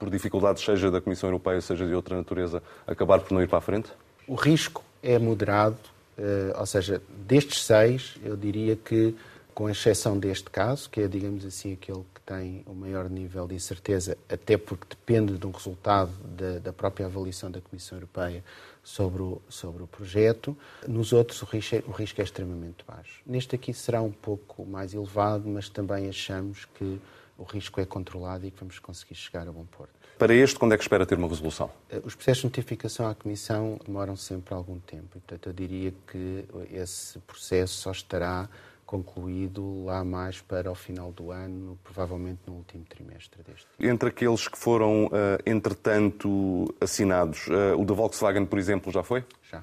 [0.00, 3.58] por dificuldades, seja da Comissão Europeia, seja de outra natureza, acabar por não ir para
[3.58, 3.90] a frente?
[4.26, 5.76] O risco é moderado,
[6.16, 9.14] eh, ou seja, destes seis, eu diria que,
[9.54, 13.54] com exceção deste caso, que é, digamos assim, aquele que tem o maior nível de
[13.54, 18.44] incerteza, até porque depende de um resultado da, da própria avaliação da Comissão Europeia
[18.82, 20.56] sobre o, sobre o projeto.
[20.86, 23.22] Nos outros, o risco, é, o risco é extremamente baixo.
[23.26, 27.00] Neste aqui será um pouco mais elevado, mas também achamos que
[27.36, 30.00] o risco é controlado e que vamos conseguir chegar a bom porto.
[30.18, 31.70] Para este, quando é que espera ter uma resolução?
[31.88, 35.06] Eh, os processos de notificação à Comissão demoram sempre algum tempo.
[35.12, 38.46] Portanto, eu diria que esse processo só estará
[38.90, 43.88] concluído lá mais para o final do ano, provavelmente no último trimestre deste ano.
[43.88, 49.24] Entre aqueles que foram, eh, entretanto, assinados, eh, o da Volkswagen, por exemplo, já foi?
[49.48, 49.62] Já.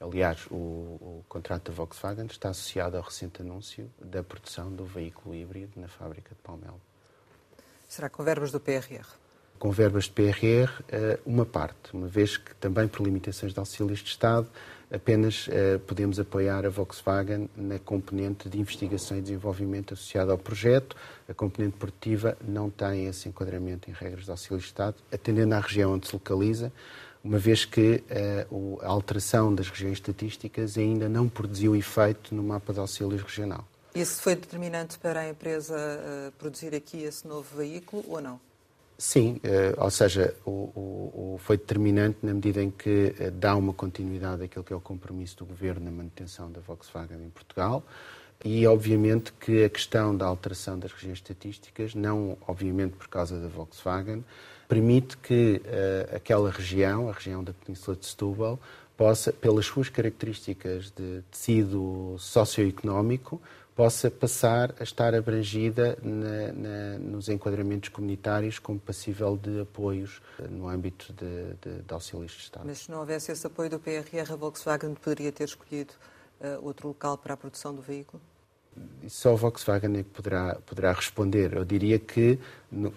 [0.00, 5.34] Aliás, o, o, contrato da Volkswagen está associado ao recente anúncio da produção do veículo
[5.34, 6.80] híbrido na fábrica de Palmelo.
[7.86, 9.04] Será com verbas do PRR?
[9.58, 13.98] Com verbas de PRR, eh, uma parte, uma vez que também por limitações de auxílios
[13.98, 14.48] de Estado,
[14.90, 20.96] apenas eh, podemos apoiar a Volkswagen na componente de investigação e desenvolvimento associada ao projeto.
[21.28, 25.60] A componente produtiva não tem esse enquadramento em regras de auxílio de Estado, atendendo à
[25.60, 26.72] região onde se localiza,
[27.22, 28.02] uma vez que
[28.50, 33.66] uh, a alteração das regiões estatísticas ainda não produziu efeito no mapa de auxílios regional.
[33.94, 38.40] Isso foi determinante para a empresa uh, produzir aqui esse novo veículo ou não?
[39.00, 43.72] Sim, uh, ou seja, o, o, o foi determinante na medida em que dá uma
[43.72, 47.84] continuidade àquilo que é o compromisso do governo na manutenção da Volkswagen em Portugal
[48.44, 53.48] e, obviamente, que a questão da alteração das regiões estatísticas, não obviamente por causa da
[53.48, 54.24] Volkswagen,
[54.68, 58.58] permite que uh, aquela região, a região da Península de Setúbal,
[58.96, 63.40] possa, pelas suas características de tecido socioeconómico,
[63.78, 70.48] possa passar a estar abrangida na, na, nos enquadramentos comunitários como passível de apoios eh,
[70.48, 72.66] no âmbito de, de, de, auxílios de Estado.
[72.66, 75.94] Mas se não houvesse esse apoio do PRR, a Volkswagen poderia ter escolhido
[76.40, 78.20] uh, outro local para a produção do veículo?
[79.06, 81.52] Só a Volkswagen é que poderá, poderá responder.
[81.52, 82.36] Eu diria que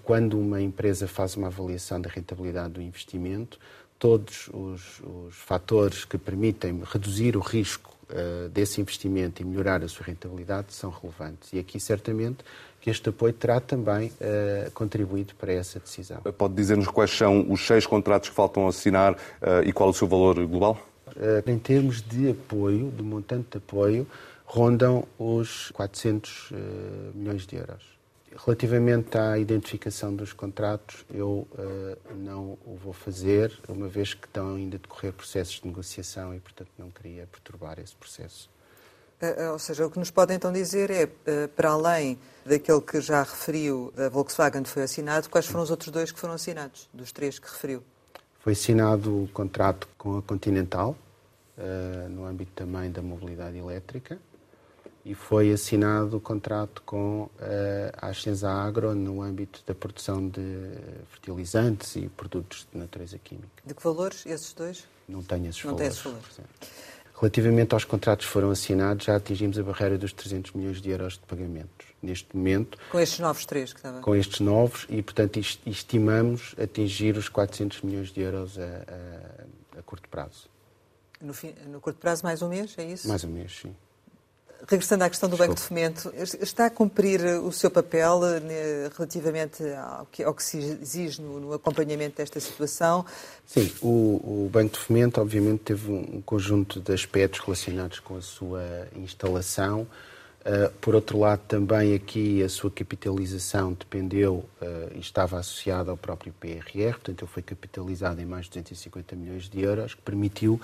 [0.01, 3.59] quando uma empresa faz uma avaliação da rentabilidade do investimento,
[3.99, 9.87] todos os, os fatores que permitem reduzir o risco uh, desse investimento e melhorar a
[9.87, 11.51] sua rentabilidade são relevantes.
[11.53, 12.43] E aqui, certamente,
[12.79, 16.21] que este apoio terá também uh, contribuído para essa decisão.
[16.37, 20.07] Pode dizer-nos quais são os seis contratos que faltam assinar uh, e qual o seu
[20.07, 20.77] valor global?
[21.45, 24.07] Em termos de apoio, de montante de apoio,
[24.45, 26.51] rondam os 400
[27.13, 27.83] milhões de euros.
[28.35, 31.47] Relativamente à identificação dos contratos, eu
[32.15, 36.39] não o vou fazer, uma vez que estão ainda a decorrer processos de negociação e,
[36.39, 38.49] portanto, não queria perturbar esse processo.
[39.21, 41.07] Eh, eh, ou seja, o que nos pode então dizer é,
[41.47, 45.91] para além daquele que já referiu da Volkswagen que foi assinado, quais foram os outros
[45.91, 47.83] dois que foram assinados, dos três que referiu?
[48.39, 50.97] Foi assinado o contrato com a Continental,
[52.09, 54.17] no âmbito também da mobilidade elétrica,
[55.03, 57.29] e foi assinado o contrato com
[57.97, 60.41] a Ascenza Agro no âmbito da produção de
[61.09, 63.63] fertilizantes e produtos de natureza química.
[63.65, 64.87] De que valores esses dois?
[65.07, 66.01] Não tenho esses Não valores.
[66.01, 66.51] Tem esses valores.
[67.21, 71.13] Relativamente aos contratos que foram assinados, já atingimos a barreira dos 300 milhões de euros
[71.13, 71.87] de pagamentos.
[72.01, 72.79] Neste momento.
[72.89, 74.01] Com estes novos três que estava.
[74.01, 79.83] Com estes novos, e, portanto, estimamos atingir os 400 milhões de euros a, a, a
[79.83, 80.49] curto prazo.
[81.21, 83.07] No, fim, no curto prazo, mais um mês, é isso?
[83.07, 83.75] Mais um mês, sim.
[84.67, 89.63] Regressando à questão do Banco de Fomento, está a cumprir o seu papel eh, relativamente
[89.73, 93.05] ao que, ao que se exige no, no, acompanhamento desta situação?
[93.45, 98.21] Sim, o, o, Banco de Fomento, obviamente, teve um conjunto de aspectos relacionados com a
[98.21, 99.87] sua instalação.
[100.41, 105.97] Uh, por outro lado, também aqui a sua capitalização dependeu uh, e estava associada ao
[105.97, 110.59] próprio PRR, portanto, ele foi capitalizado em mais de 250 milhões de euros, que permitiu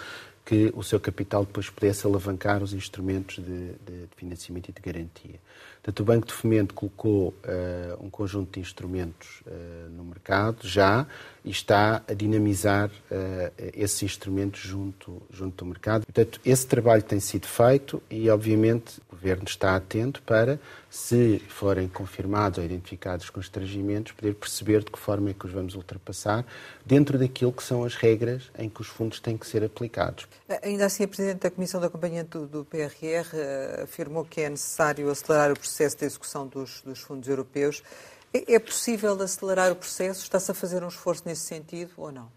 [0.48, 5.42] que o seu capital depois pudesse alavancar os instrumentos de, de, financiamento e de garantia.
[5.76, 11.06] Portanto, o Banco de Fomento colocou uh, um conjunto de instrumentos uh, no mercado já
[11.44, 16.06] e está a dinamizar uh, esses instrumentos junto, junto do mercado.
[16.06, 22.60] Portanto, esse trabalho tem sido feito e, obviamente, Governo está atento para, se forem confirmados
[22.60, 26.46] ou identificados constrangimentos, poder perceber de que forma é que os vamos ultrapassar
[26.86, 30.28] dentro daquilo que são as regras em que os fundos têm que ser aplicados.
[30.62, 35.52] Ainda assim, a Presidente da Comissão de Acompanhamento do, PRR afirmou que é necessário acelerar
[35.52, 37.82] o processo de execução dos, dos fundos europeus.
[38.34, 40.24] É, é possível acelerar o processo?
[40.24, 42.30] Está-se a fazer um esforço nesse sentido ou não?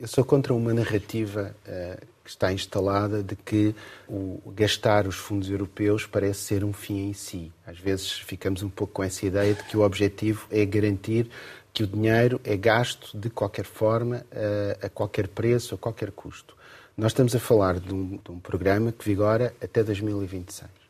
[0.00, 3.74] Eu sou contra uma narrativa uh, que está instalada de que
[4.08, 7.52] o gastar os fundos europeus parece ser um fim em si.
[7.66, 11.28] Às vezes ficamos um pouco com essa ideia de que o objetivo é garantir
[11.72, 16.54] que o dinheiro é gasto de qualquer forma, uh, a qualquer preço, a qualquer custo.
[16.96, 20.82] Nós estamos a falar de um, de um programa que vigora até 2026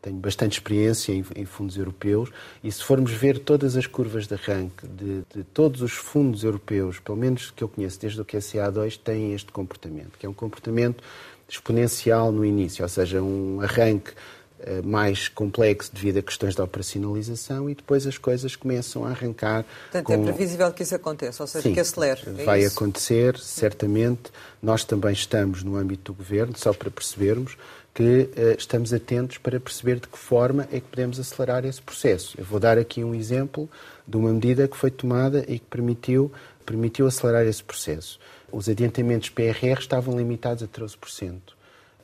[0.00, 2.30] tenho bastante experiência em, em, fundos europeus
[2.64, 6.98] e se formos ver todas as curvas de arranque de, de, todos os fundos europeus,
[6.98, 11.02] pelo menos que eu conheço desde o QSA2, têm este comportamento, que é um comportamento
[11.48, 14.12] exponencial no início, ou seja, um arranque
[14.60, 19.64] uh, mais complexo devido a questões de operacionalização e depois as coisas começam a arrancar.
[19.90, 20.22] Portanto, é com...
[20.22, 22.20] é previsível que isso aconteça, ou seja, Sim, que acelere.
[22.26, 22.76] É vai isso?
[22.76, 24.30] acontecer, certamente.
[24.62, 27.56] Nós também estamos no âmbito do governo, só para percebermos,
[27.94, 32.38] que uh, estamos atentos para perceber de que forma é que podemos acelerar esse processo.
[32.38, 33.68] Eu vou dar aqui um exemplo
[34.06, 36.32] de uma medida que foi tomada e que permitiu,
[36.64, 38.18] permitiu acelerar esse processo.
[38.52, 41.38] Os adiantamentos PRR estavam limitados a 13%.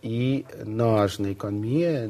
[0.02, 2.08] E nós, na Economia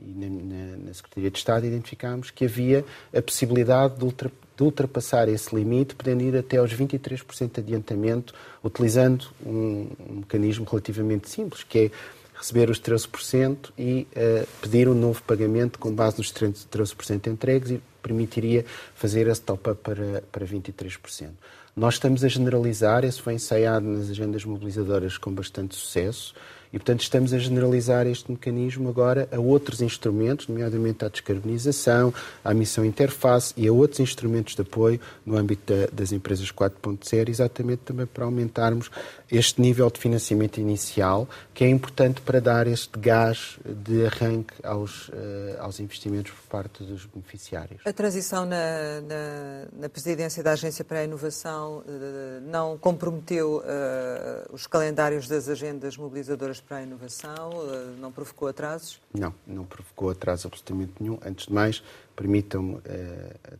[0.00, 5.28] e na, na, Secretaria de Estado, identificámos que havia a possibilidade de, ultra, de ultrapassar
[5.28, 11.64] esse limite, podendo ir até aos 23% de adiantamento, utilizando um, um mecanismo relativamente simples,
[11.64, 11.90] que é
[12.38, 17.82] receber os 13% e uh, pedir um novo pagamento com base nos 13% entregues e
[18.00, 21.30] permitiria fazer esse top-up para, para 23%.
[21.74, 26.34] Nós estamos a generalizar, isso foi ensaiado nas agendas mobilizadoras com bastante sucesso,
[26.72, 32.12] e, portanto, estamos a generalizar este mecanismo agora a outros instrumentos, nomeadamente à descarbonização,
[32.44, 37.28] à missão interface e a outros instrumentos de apoio no âmbito da, das empresas 4.0,
[37.28, 38.90] exatamente também para aumentarmos
[39.30, 45.08] este nível de financiamento inicial, que é importante para dar este gás de arranque aos,
[45.08, 45.12] uh,
[45.60, 47.82] aos investimentos por parte dos beneficiários.
[47.84, 53.62] A transição na, na, na presidência da Agência para a Inovação uh, não comprometeu uh,
[54.54, 57.50] os calendários das agendas mobilizadoras para a inovação?
[57.98, 59.00] não provocou atrasos?
[59.12, 61.18] Não, não provocou atraso absolutamente nenhum.
[61.24, 61.82] Antes de mais,
[62.16, 62.80] permitam-me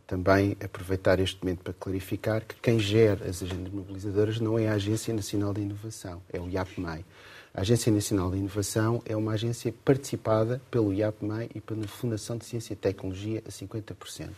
[0.07, 4.73] também aproveitar este momento para clarificar que quem gera as agendas mobilizadoras não é a
[4.73, 7.05] Agência Nacional de Inovação, é o IAPMEI.
[7.53, 12.45] A Agência Nacional de Inovação é uma agência participada pelo IAPMEI e pela Fundação de
[12.45, 14.29] Ciência e Tecnologia a 50%.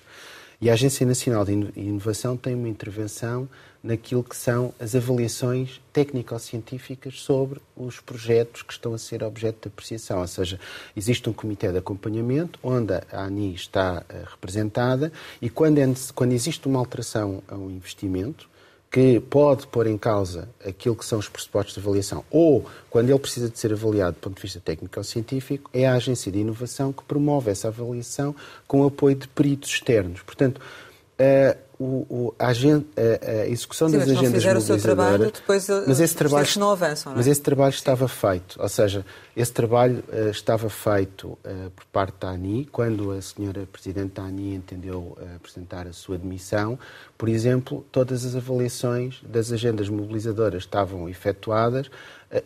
[0.62, 3.50] E a Agência Nacional de Inovação tem uma intervenção
[3.84, 9.74] naquilo que são as avaliações técnico-científicas sobre os projetos que estão a ser objeto de
[9.74, 10.20] apreciação.
[10.20, 10.60] Ou seja,
[10.96, 16.34] existe um comitê de acompanhamento onde a ANI está eh, representada e quando, é, quando
[16.34, 18.48] existe uma alteração a um investimento,
[18.92, 23.20] que pode pôr em causa aquilo que são os pressupostos de avaliação, ou quando ele
[23.20, 26.40] precisa de ser avaliado do ponto de vista técnico ou científico, é a agência de
[26.40, 28.36] inovação que promove essa avaliação
[28.68, 30.22] com o apoio de peritos externos.
[30.24, 34.82] Portanto, uh, o, o, a, a, execução Sim, das agendas mobilizadoras...
[34.84, 37.18] Trabalho, depois mas esse trabalho, não avançam, não é?
[37.20, 39.06] Mas esse trabalho estava feito, ou seja,
[39.36, 44.24] esse trabalho uh, estava feito uh, por parte da ANI, quando a senhora Presidente da
[44.24, 46.78] ANI entendeu uh, apresentar a sua demissão.
[47.18, 51.90] Por exemplo, todas as avaliações das agendas mobilizadoras estavam efetuadas,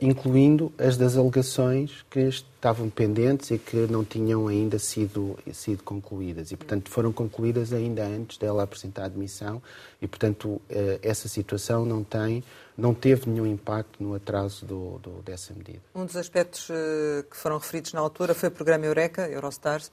[0.02, 6.52] incluindo as das alegações que estavam pendentes e que não tinham ainda sido, sido concluídas.
[6.52, 9.62] E, portanto, foram concluídas ainda antes dela apresentar a admissão
[10.02, 12.43] e, portanto, eh, essa situação não tem,
[12.78, 15.82] não teve nenhum impacto no atraso do, do, dessa medida.
[15.93, 19.91] Um dos aspectos eh, que foram referidos na altura foi o programa Eureka, Eurostars.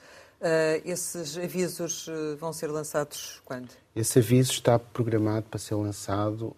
[0.84, 3.68] esses avisos vão ser lançados quando?
[3.94, 6.56] Esse aviso está programado para ser lançado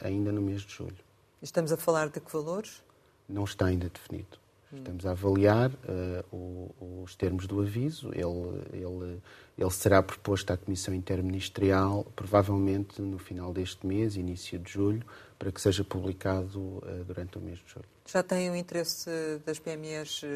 [0.00, 0.96] ainda no mês de julho.
[1.42, 2.80] Estamos a falar de que valores?
[3.28, 4.43] Não está ainda definido.
[4.76, 8.10] Estamos a avaliar uh, os termos do aviso.
[8.12, 9.22] Ele, ele,
[9.56, 15.02] ele será proposto à Comissão Interministerial, provavelmente no final deste mês, início de julho,
[15.38, 17.86] para que seja publicado uh, durante o mês de julho.
[18.06, 19.10] Já tem o interesse
[19.44, 20.26] das PMEs uh,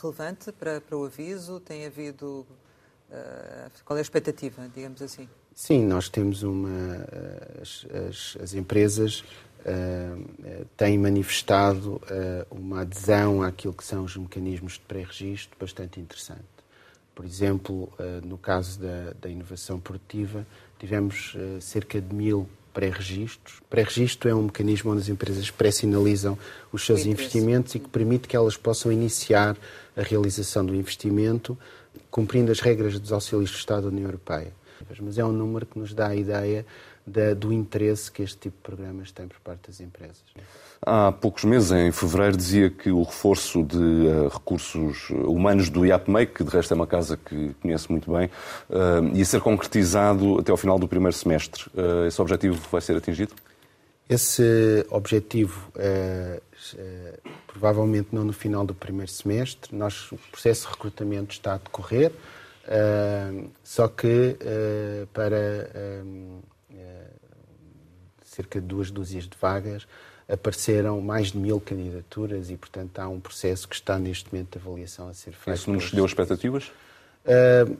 [0.00, 1.60] relevante para, para o aviso?
[1.60, 2.46] Tem havido.
[3.84, 5.28] qual é a expectativa, digamos assim?
[5.54, 7.04] Sim, nós temos uma.
[7.60, 9.24] As, as, as empresas
[9.60, 16.44] uh, têm manifestado uh, uma adesão àquilo que são os mecanismos de pré-registro bastante interessante.
[17.14, 20.46] Por exemplo, uh, no caso da, da, inovação produtiva,
[20.78, 23.60] tivemos cerca de mil pré-registros.
[23.68, 26.38] Pré-registro é um mecanismo onde as empresas pré-sinalizam
[26.72, 29.56] os seus investimentos e que permite que elas possam iniciar
[29.96, 31.58] a realização do investimento
[32.10, 34.52] cumprindo as regras dos auxílios do Estado da União Europeia.
[35.00, 36.64] Mas é um número que nos dá a ideia
[37.08, 40.22] da, do interesse que este tipo de programas tem por parte das empresas.
[40.80, 46.26] Há poucos meses, em fevereiro, dizia que o reforço de uh, recursos humanos do IAPMEI,
[46.26, 48.30] que de resto é uma casa que conhece muito bem,
[48.70, 51.64] uh, ia ser concretizado até ao final do primeiro semestre.
[51.74, 53.34] Uh, esse objetivo vai ser atingido?
[54.08, 55.70] Esse objetivo,
[57.46, 59.76] provavelmente não no final do primeiro semestre.
[59.76, 62.12] Nós, o processo de recrutamento está a decorrer,
[63.62, 64.38] só que
[65.12, 65.68] para
[68.22, 69.86] cerca de duas dúzias de vagas,
[70.28, 74.64] apareceram mais de mil candidaturas e, portanto, há um processo que está neste momento de
[74.64, 75.56] avaliação a ser feito.
[75.56, 76.70] Isso nos excedeu expectativas?
[77.24, 77.78] Uh,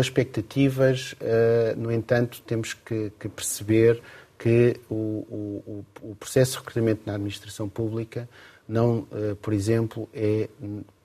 [0.00, 4.00] expectativas, uh, no entanto, temos que, que perceber
[4.38, 8.28] que o, o, o, processo de recrutamento na administração pública
[8.68, 10.48] não, uh, por exemplo, é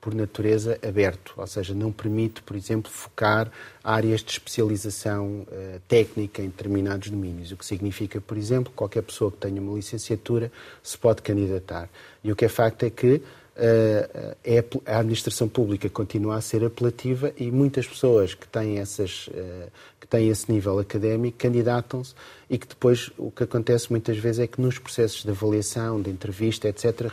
[0.03, 3.49] por natureza aberto, ou seja, não permite, por exemplo, focar
[3.81, 9.01] áreas de especialização uh, técnica em determinados domínios, o que significa, por exemplo, que qualquer
[9.01, 10.51] pessoa que tenha uma licenciatura
[10.83, 11.89] se pode candidatar.
[12.21, 16.65] E o que é facto é que uh, é, a administração pública continua a ser
[16.65, 19.71] apelativa e muitas pessoas que têm, essas, uh,
[20.14, 22.14] têm esse nível académico candidatam-se
[22.49, 26.11] e que depois o que acontece muitas vezes é que nos processos de avaliação, de
[26.11, 27.11] entrevista, etc.,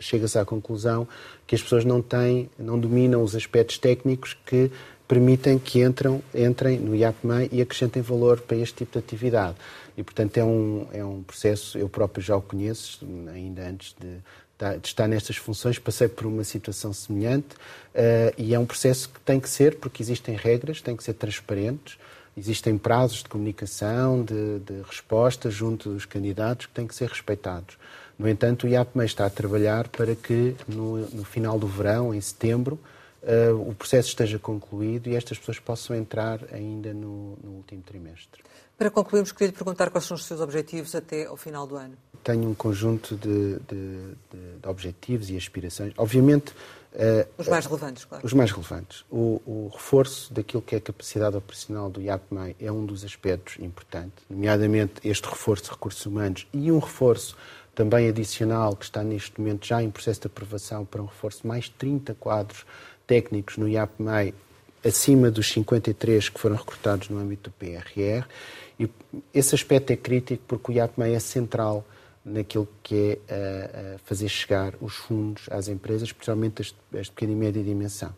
[0.00, 1.06] chega-se à conclusão
[1.46, 4.70] que as pessoas não têm, não dominam os aspectos técnicos que
[5.06, 9.56] permitem que entram, entrem no IAPMEI e acrescentem valor para este tipo de atividade.
[9.96, 14.18] E, portanto, é um, é um processo, eu próprio já o conheço, ainda antes de,
[14.80, 19.20] de estar nestas funções, passei por uma situação semelhante uh, e é um processo que
[19.20, 21.98] tem que ser, porque existem regras, tem que ser transparentes,
[22.36, 27.76] existem prazos de comunicação, de, de resposta junto dos candidatos que têm que ser respeitados.
[28.18, 32.20] No entanto, o IAPMEI está a trabalhar para que no, no final do verão, em
[32.20, 32.78] setembro,
[33.22, 38.42] uh, o processo esteja concluído e estas pessoas possam entrar ainda no, no último trimestre.
[38.76, 41.96] Para concluirmos, queria lhe perguntar quais são os seus objetivos até ao final do ano.
[42.22, 45.92] Tenho um conjunto de, de, de, objetivos e aspirações.
[45.96, 46.52] Obviamente.
[46.92, 48.26] Uh, os mais relevantes, claro.
[48.26, 49.04] Os mais relevantes.
[49.10, 53.58] O, o, reforço daquilo que é a capacidade operacional do IAPMEI é um dos aspectos
[53.60, 57.36] importantes, nomeadamente este reforço de recursos humanos e um reforço
[57.74, 61.46] também adicional, que está neste momento já em processo de aprovação para um reforço de
[61.46, 62.66] mais 30 quadros
[63.06, 64.34] técnicos no IAPMEI,
[64.84, 68.26] acima dos 53 que foram recrutados no âmbito do PRR.
[68.78, 68.88] E
[69.32, 71.84] esse aspecto é crítico porque o IAPMEI é central
[72.24, 77.32] naquilo que é uh, fazer chegar os fundos às empresas, especialmente as, as de pequena
[77.32, 78.14] e média dimensão.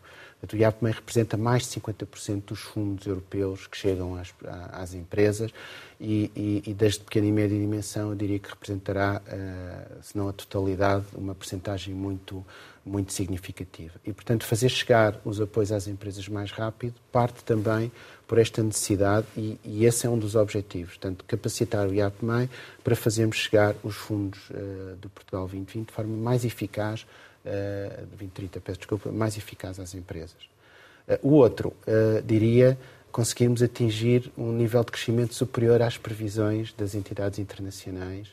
[0.51, 4.33] O IAPMEI representa mais de 50% dos fundos europeus que chegam às,
[4.73, 5.51] às empresas
[5.97, 10.17] e, e, e, das de pequena e média dimensão eu diria que representará, uh, se
[10.17, 12.45] não a totalidade, uma percentagem muito,
[12.85, 13.93] muito significativa.
[14.05, 17.91] E, portanto, fazer chegar os apoios às empresas mais rápido parte também
[18.27, 22.49] por esta necessidade e, e esse é um dos objetivos, portanto, capacitar o IAPMEI
[22.83, 27.05] para fazermos chegar os fundos uh, do Portugal 2020 de forma mais eficaz
[27.45, 30.41] uh, 2030, peço desculpa, mais eficaz às empresas.
[31.07, 31.73] Uh, o outro,
[32.25, 32.77] diria,
[33.11, 38.27] conseguirmos atingir um nível de crescimento superior às previsões das entidades internacionais,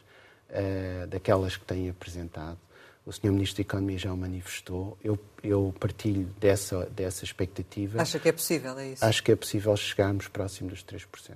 [1.09, 2.59] daquelas que têm apresentado.
[3.05, 3.31] O Sr.
[3.33, 4.97] Ministro da Economia já o manifestou.
[5.03, 8.01] Eu, eu partilho dessa, dessa expectativa.
[8.01, 9.05] Acha que é possível, é isso?
[9.05, 11.35] Acho que é possível chegarmos próximo dos 3%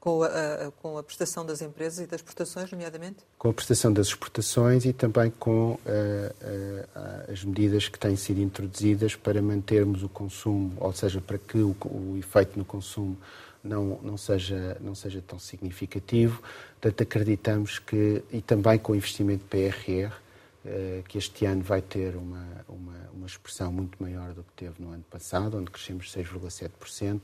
[0.00, 3.18] com a, com a prestação das empresas e das exportações, nomeadamente?
[3.36, 8.40] Com a prestação das exportações e também com uh, uh, as medidas que têm sido
[8.40, 13.18] introduzidas para mantermos o consumo, ou seja, para que o, o efeito no consumo
[13.62, 16.42] não, não, seja, não seja tão significativo.
[16.80, 20.12] Portanto, acreditamos que, e também com o investimento PRR,
[21.08, 24.90] que este ano vai ter uma, uma, uma, expressão muito maior do que teve no
[24.92, 27.20] ano passado, onde crescemos 6,7%.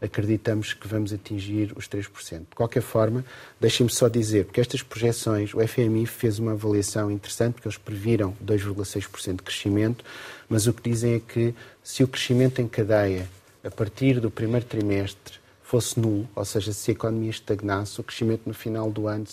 [0.00, 2.40] Acreditamos que vamos atingir os 3%.
[2.40, 3.24] De qualquer forma,
[3.60, 8.36] deixem-me só dizer, porque estas projeções, o FMI fez uma avaliação interessante, porque eles previram
[8.44, 10.04] 2,6% de crescimento,
[10.48, 13.28] mas o que dizem é que se o crescimento em cadeia,
[13.62, 18.42] a partir do primeiro trimestre, fosse nulo, ou seja, se a economia estagnasse, o crescimento
[18.46, 19.26] no final do ano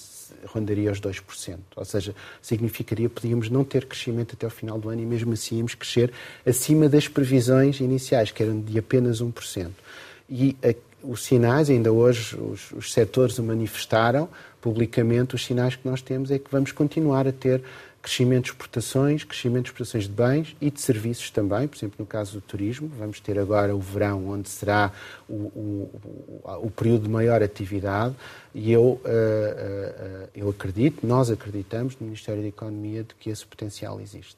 [0.46, 1.58] rondaria os 2%.
[1.76, 5.58] Ou seja, significaria podíamos não ter crescimento até o final do ano e mesmo assim
[5.58, 6.12] íamos crescer
[6.46, 9.70] acima das previsões iniciais, que eram de apenas 1%.
[10.30, 10.74] E a,
[11.04, 14.28] os sinais, ainda hoje os, os setores o manifestaram
[14.60, 17.62] publicamente, os sinais que nós temos é que vamos continuar a ter
[18.06, 22.06] crescimento de exportações, crescimento de exportações de bens e de serviços também, por exemplo, no
[22.06, 24.92] caso do turismo, vamos ter agora o verão, onde será
[25.28, 28.16] o, o, o, período de maior atividade,
[28.54, 33.44] e eu, uh, uh, eu acredito, nós acreditamos no Ministério da Economia de que esse
[33.44, 34.38] potencial existe.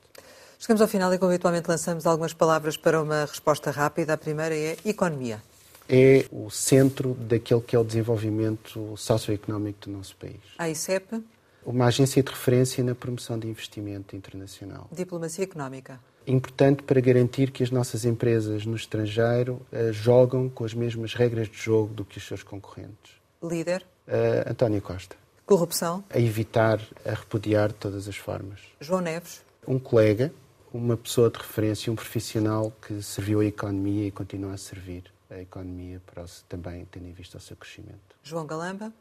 [0.57, 4.13] Chegamos ao final e, como habitualmente, lançamos algumas palavras para uma resposta rápida.
[4.13, 5.43] A primeira é economia.
[5.89, 10.39] É o centro daquele que é o desenvolvimento socioeconómico do nosso país.
[10.57, 11.21] A ICEP?
[11.67, 14.87] Uma agência de referência na promoção de investimento internacional.
[14.89, 15.99] Diplomacia económica.
[16.25, 21.49] Importante para garantir que as nossas empresas no estrangeiro uh, jogam com as mesmas regras
[21.49, 23.11] de jogo do que os seus concorrentes.
[23.43, 23.85] Líder.
[24.07, 25.17] Uh, António Costa.
[25.45, 26.03] Corrupção.
[26.09, 28.61] A evitar, a repudiar de todas as formas.
[28.79, 29.41] João Neves.
[29.67, 30.33] Um colega,
[30.73, 35.41] uma pessoa de referência, um profissional que serviu a economia e continua a servir a
[35.41, 38.15] economia para também tendo em vista o seu crescimento.
[38.23, 38.93] João Galamba.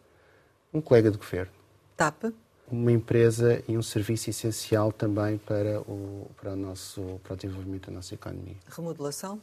[0.74, 1.52] Um colega de governo.
[1.96, 2.24] TAP
[2.70, 7.86] uma empresa e um serviço essencial também para o, para o, nosso, para o desenvolvimento
[7.86, 8.56] da nossa economia.
[8.68, 9.40] Remodelação?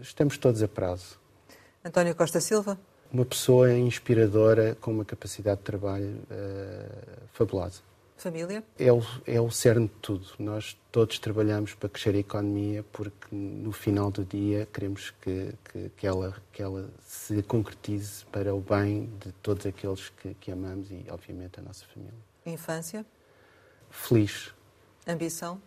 [0.00, 1.18] Estamos todos a prazo.
[1.84, 2.78] António Costa Silva?
[3.12, 7.82] Uma pessoa inspiradora com uma capacidade de trabalho uh, fabulosa.
[8.16, 8.62] Família?
[8.78, 10.26] É o, é o cerne de tudo.
[10.38, 15.90] Nós todos trabalhamos para crescer a economia porque no final do dia queremos que, que,
[15.96, 20.90] que ela, que ela se concretize para o bem de todos aqueles que, que amamos
[20.90, 22.31] e, obviamente, a nossa família.
[22.44, 23.06] Infância?
[23.90, 24.52] Feliz.
[25.06, 25.60] Ambição?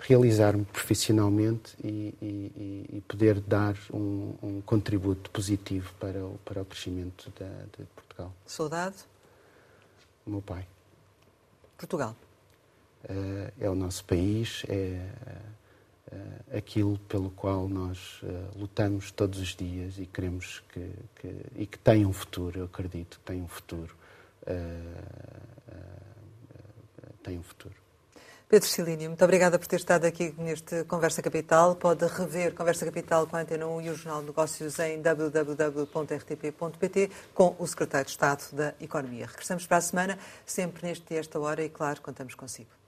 [0.00, 6.64] Realizar-me profissionalmente e, e, e, poder dar um, um, contributo positivo para o, para o
[6.64, 7.46] crescimento da,
[7.78, 8.32] de Portugal.
[8.44, 8.96] Saudade?
[10.26, 10.66] O meu pai.
[11.78, 12.16] Portugal?
[13.04, 15.06] Uh, é o nosso país, é
[16.10, 21.66] uh, aquilo pelo qual nós uh, lutamos todos os dias e queremos que, que, e
[21.66, 23.94] que tem um futuro, eu acredito que tem um futuro
[27.22, 27.74] tem um futuro.
[28.46, 31.74] Pedro Silínio, muito obrigada por ter estado aqui neste Conversa Capital.
[31.74, 36.30] Pode rever Conversa Capital com a Antena 1 e o Jornal de Negócios em www.rtp.pt
[37.34, 39.26] com o Secretário de Estado da Economia.
[39.26, 40.16] Regressamos para a semana,
[40.46, 42.83] sempre neste esta hora e, claro, contamos consigo.